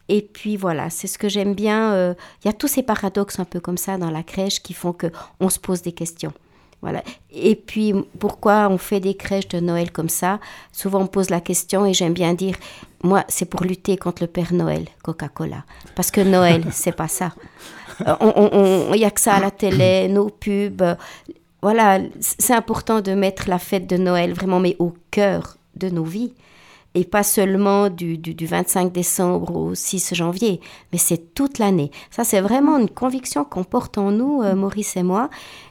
[0.09, 1.93] Et puis voilà, c'est ce que j'aime bien.
[1.93, 4.73] Euh, il y a tous ces paradoxes un peu comme ça dans la crèche qui
[4.73, 5.09] font que
[5.39, 6.33] on se pose des questions.
[6.81, 7.03] Voilà.
[7.33, 10.39] Et puis, pourquoi on fait des crèches de Noël comme ça?
[10.73, 12.55] Souvent, on pose la question et j'aime bien dire,
[13.03, 15.65] moi, c'est pour lutter contre le Père Noël, Coca-Cola.
[15.97, 17.33] Parce que Noël, c'est pas ça.
[18.01, 20.97] Il euh, n'y a que ça à la télé, nos pubs.
[21.63, 26.05] Voilà, c'est important de mettre la fête de Noël vraiment, mais au cœur de nos
[26.05, 26.33] vies
[26.95, 30.61] et pas seulement du, du, 25 décembre au 6 janvier,
[30.93, 31.91] mais c'est toute l'année.
[32.11, 35.29] Ça, c'est vraiment une conviction qu'on porte en nous, euh, Maurice et moi.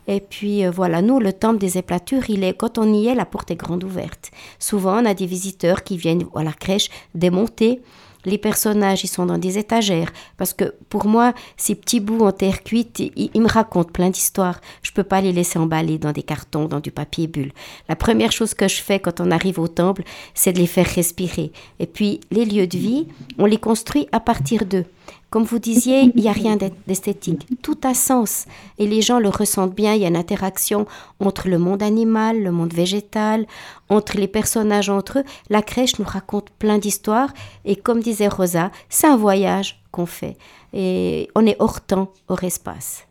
[0.08, 3.16] Et puis euh, voilà, nous, le temple des éplatures, il est, quand on y est,
[3.16, 4.32] la porte est grande ouverte.
[4.60, 7.82] Souvent, on a des visiteurs qui viennent à la crèche démonter
[8.28, 10.12] les personnages, ils sont dans des étagères.
[10.38, 14.60] Parce que pour moi, ces petits bouts en terre cuite, ils, me racontent plein d'histoires.
[14.84, 17.54] Je peux pas les laisser emballer dans des cartons, dans du papier bulle.
[17.88, 20.04] La première chose que je fais quand on arrive au temple,
[20.34, 21.52] c'est de les faire respirer.
[21.80, 23.08] Et puis, les lieux de vie,
[23.38, 24.86] on les construit à partir d'eux.
[25.30, 26.58] Comme vous disiez, il n'y a rien
[26.88, 27.48] d'esthétique.
[27.62, 28.46] Tout a sens.
[28.78, 29.94] Et les gens le ressentent bien.
[29.94, 30.86] Il y a une interaction
[31.20, 33.46] entre le monde animal, le monde végétal,
[33.90, 35.24] entre les personnages entre eux.
[35.50, 37.34] La crèche nous raconte plein d'histoires.
[37.66, 40.38] Et comme disait Rosa, c'est un voyage qu'on fait.
[40.74, 43.07] Et on est hors temps, hors espace.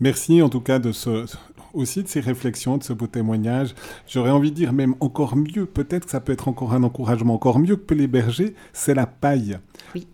[0.00, 1.24] Merci en tout cas de ce,
[1.72, 3.74] aussi de ces réflexions, de ce beau témoignage.
[4.08, 7.34] J'aurais envie de dire même encore mieux, peut-être que ça peut être encore un encouragement,
[7.34, 9.58] encore mieux que les bergers, c'est la paille.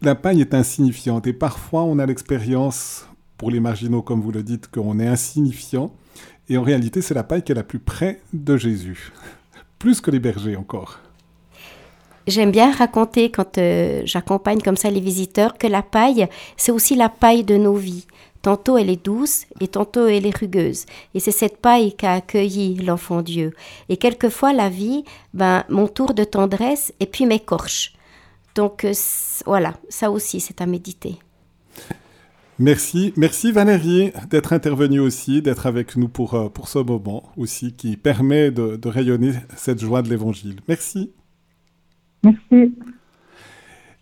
[0.03, 3.07] La paille est insignifiante et parfois on a l'expérience,
[3.39, 5.93] pour les marginaux comme vous le dites, qu'on est insignifiant.
[6.49, 9.13] Et en réalité, c'est la paille qui est la plus près de Jésus.
[9.79, 10.99] Plus que les bergers encore.
[12.27, 16.95] J'aime bien raconter quand euh, j'accompagne comme ça les visiteurs que la paille, c'est aussi
[16.95, 18.07] la paille de nos vies.
[18.43, 20.87] Tantôt elle est douce et tantôt elle est rugueuse.
[21.15, 23.53] Et c'est cette paille qu'a accueilli l'enfant Dieu.
[23.89, 27.93] Et quelquefois la vie, ben, mon tour de tendresse et puis m'écorche.
[28.55, 28.93] Donc euh,
[29.47, 31.17] voilà, ça aussi c'est à méditer.
[32.59, 37.73] Merci, merci Valérie d'être intervenue aussi, d'être avec nous pour, euh, pour ce moment aussi
[37.73, 40.61] qui permet de, de rayonner cette joie de l'Évangile.
[40.69, 41.11] Merci.
[42.23, 42.75] Merci.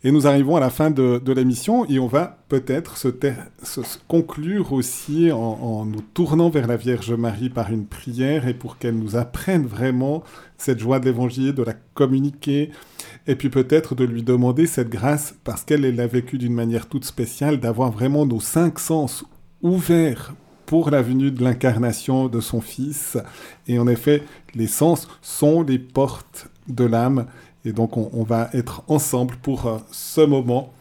[0.05, 3.09] Et nous arrivons à la fin de, l'émission et on va peut-être se,
[4.07, 8.97] conclure aussi en, nous tournant vers la Vierge Marie par une prière et pour qu'elle
[8.97, 10.23] nous apprenne vraiment
[10.57, 12.71] cette joie de l'Évangile, de la communiquer
[13.27, 17.05] et puis peut-être de lui demander cette grâce parce qu'elle l'a vécu d'une manière toute
[17.05, 19.25] spéciale, d'avoir vraiment nos cinq sens
[19.63, 20.33] ouverts
[20.65, 23.17] pour la venue de l'incarnation de son Fils.
[23.67, 24.23] Et en effet,
[24.55, 27.27] les sens sont les portes de l'âme
[27.65, 30.73] Et donc on, va être ensemble pour euh, ce moment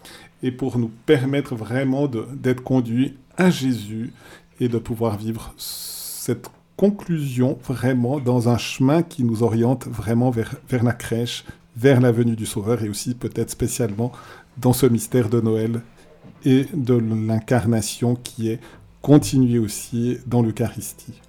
[0.43, 4.13] et pour nous permettre vraiment d'être conduits à Jésus
[4.59, 10.55] et de pouvoir vivre cette conclusion vraiment dans un chemin qui nous oriente vraiment vers,
[10.69, 11.43] vers la crèche,
[11.75, 14.11] vers la venue du Sauveur et aussi peut-être spécialement
[14.57, 15.81] dans ce mystère de Noël
[16.45, 18.59] et de l'incarnation qui est
[19.01, 21.21] continué aussi dans l'Eucharistie.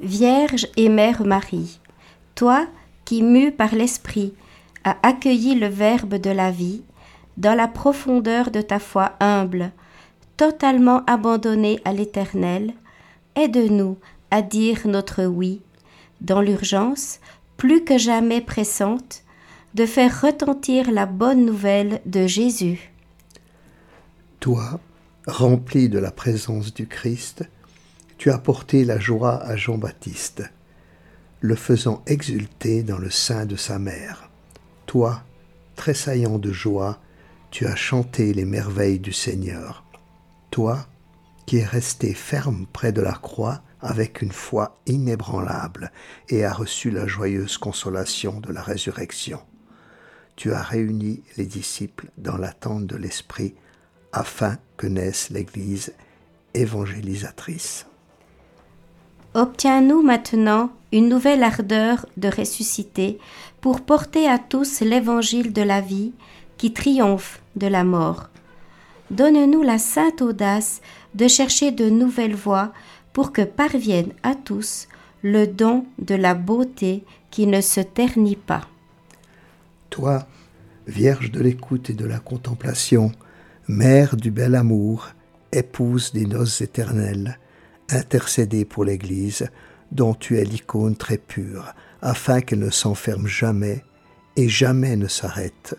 [0.00, 1.80] Vierge et Mère Marie,
[2.34, 2.66] toi
[3.04, 4.34] qui, mue par l'Esprit,
[4.84, 6.82] as accueilli le Verbe de la vie,
[7.36, 9.72] dans la profondeur de ta foi humble,
[10.36, 12.74] totalement abandonnée à l'Éternel,
[13.34, 13.96] aide-nous
[14.30, 15.60] à dire notre oui,
[16.20, 17.20] dans l'urgence,
[17.56, 19.22] plus que jamais pressante,
[19.74, 22.92] de faire retentir la bonne nouvelle de Jésus.
[24.40, 24.78] Toi,
[25.26, 27.48] rempli de la présence du Christ,
[28.18, 30.44] tu as porté la joie à Jean-Baptiste,
[31.44, 34.30] le faisant exulter dans le sein de sa mère.
[34.86, 35.22] Toi,
[35.76, 36.98] tressaillant de joie,
[37.50, 39.84] tu as chanté les merveilles du Seigneur.
[40.50, 40.86] Toi,
[41.44, 45.92] qui es resté ferme près de la croix avec une foi inébranlable
[46.30, 49.40] et as reçu la joyeuse consolation de la résurrection.
[50.36, 53.54] Tu as réuni les disciples dans l'attente de l'Esprit
[54.14, 55.92] afin que naisse l'Église
[56.54, 57.84] évangélisatrice.
[59.34, 63.18] Obtiens-nous maintenant une nouvelle ardeur de ressusciter
[63.60, 66.12] pour porter à tous l'évangile de la vie
[66.56, 68.30] qui triomphe de la mort.
[69.10, 70.80] Donne-nous la sainte audace
[71.16, 72.72] de chercher de nouvelles voies
[73.12, 74.86] pour que parvienne à tous
[75.22, 78.68] le don de la beauté qui ne se ternit pas.
[79.90, 80.26] Toi,
[80.86, 83.10] Vierge de l'écoute et de la contemplation,
[83.66, 85.08] Mère du bel amour,
[85.50, 87.38] épouse des noces éternelles,
[87.94, 89.48] intercédez pour l'Église,
[89.92, 93.84] dont tu es l'icône très pure, afin qu'elle ne s'enferme jamais
[94.36, 95.76] et jamais ne s'arrête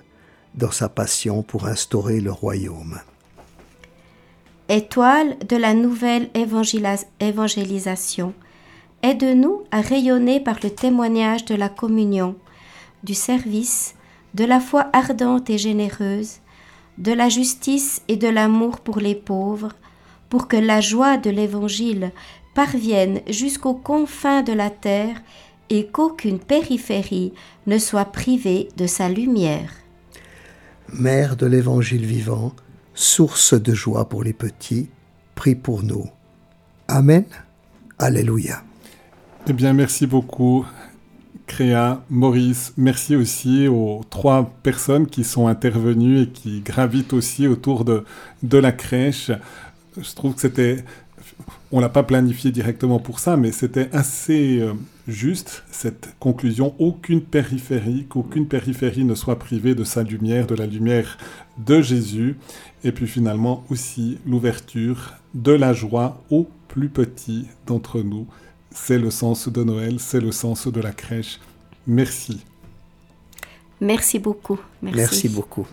[0.55, 2.99] dans sa passion pour instaurer le royaume.
[4.69, 6.29] Étoile de la nouvelle
[7.19, 8.33] évangélisation,
[9.03, 12.35] aide-nous à rayonner par le témoignage de la communion,
[13.03, 13.93] du service,
[14.33, 16.39] de la foi ardente et généreuse,
[16.97, 19.73] de la justice et de l'amour pour les pauvres,
[20.35, 22.11] pour que la joie de l'Évangile
[22.53, 25.15] parvienne jusqu'aux confins de la terre
[25.69, 27.31] et qu'aucune périphérie
[27.67, 29.71] ne soit privée de sa lumière.
[30.91, 32.51] Mère de l'Évangile vivant,
[32.93, 34.89] source de joie pour les petits,
[35.35, 36.05] prie pour nous.
[36.89, 37.23] Amen.
[37.97, 38.61] Alléluia.
[39.47, 40.65] Eh bien, merci beaucoup,
[41.47, 42.73] Créa, Maurice.
[42.75, 48.03] Merci aussi aux trois personnes qui sont intervenues et qui gravitent aussi autour de,
[48.43, 49.31] de la crèche.
[50.01, 50.83] Je trouve que c'était
[51.71, 54.73] on l'a pas planifié directement pour ça, mais c'était assez euh,
[55.07, 56.75] juste cette conclusion.
[56.79, 61.17] Aucune périphérie, qu'aucune périphérie ne soit privée de sa lumière, de la lumière
[61.57, 62.37] de Jésus.
[62.83, 68.27] Et puis finalement aussi l'ouverture de la joie aux plus petits d'entre nous.
[68.71, 71.39] C'est le sens de Noël, c'est le sens de la crèche.
[71.87, 72.43] Merci.
[73.81, 74.59] Merci beaucoup.
[74.81, 75.67] Merci beaucoup.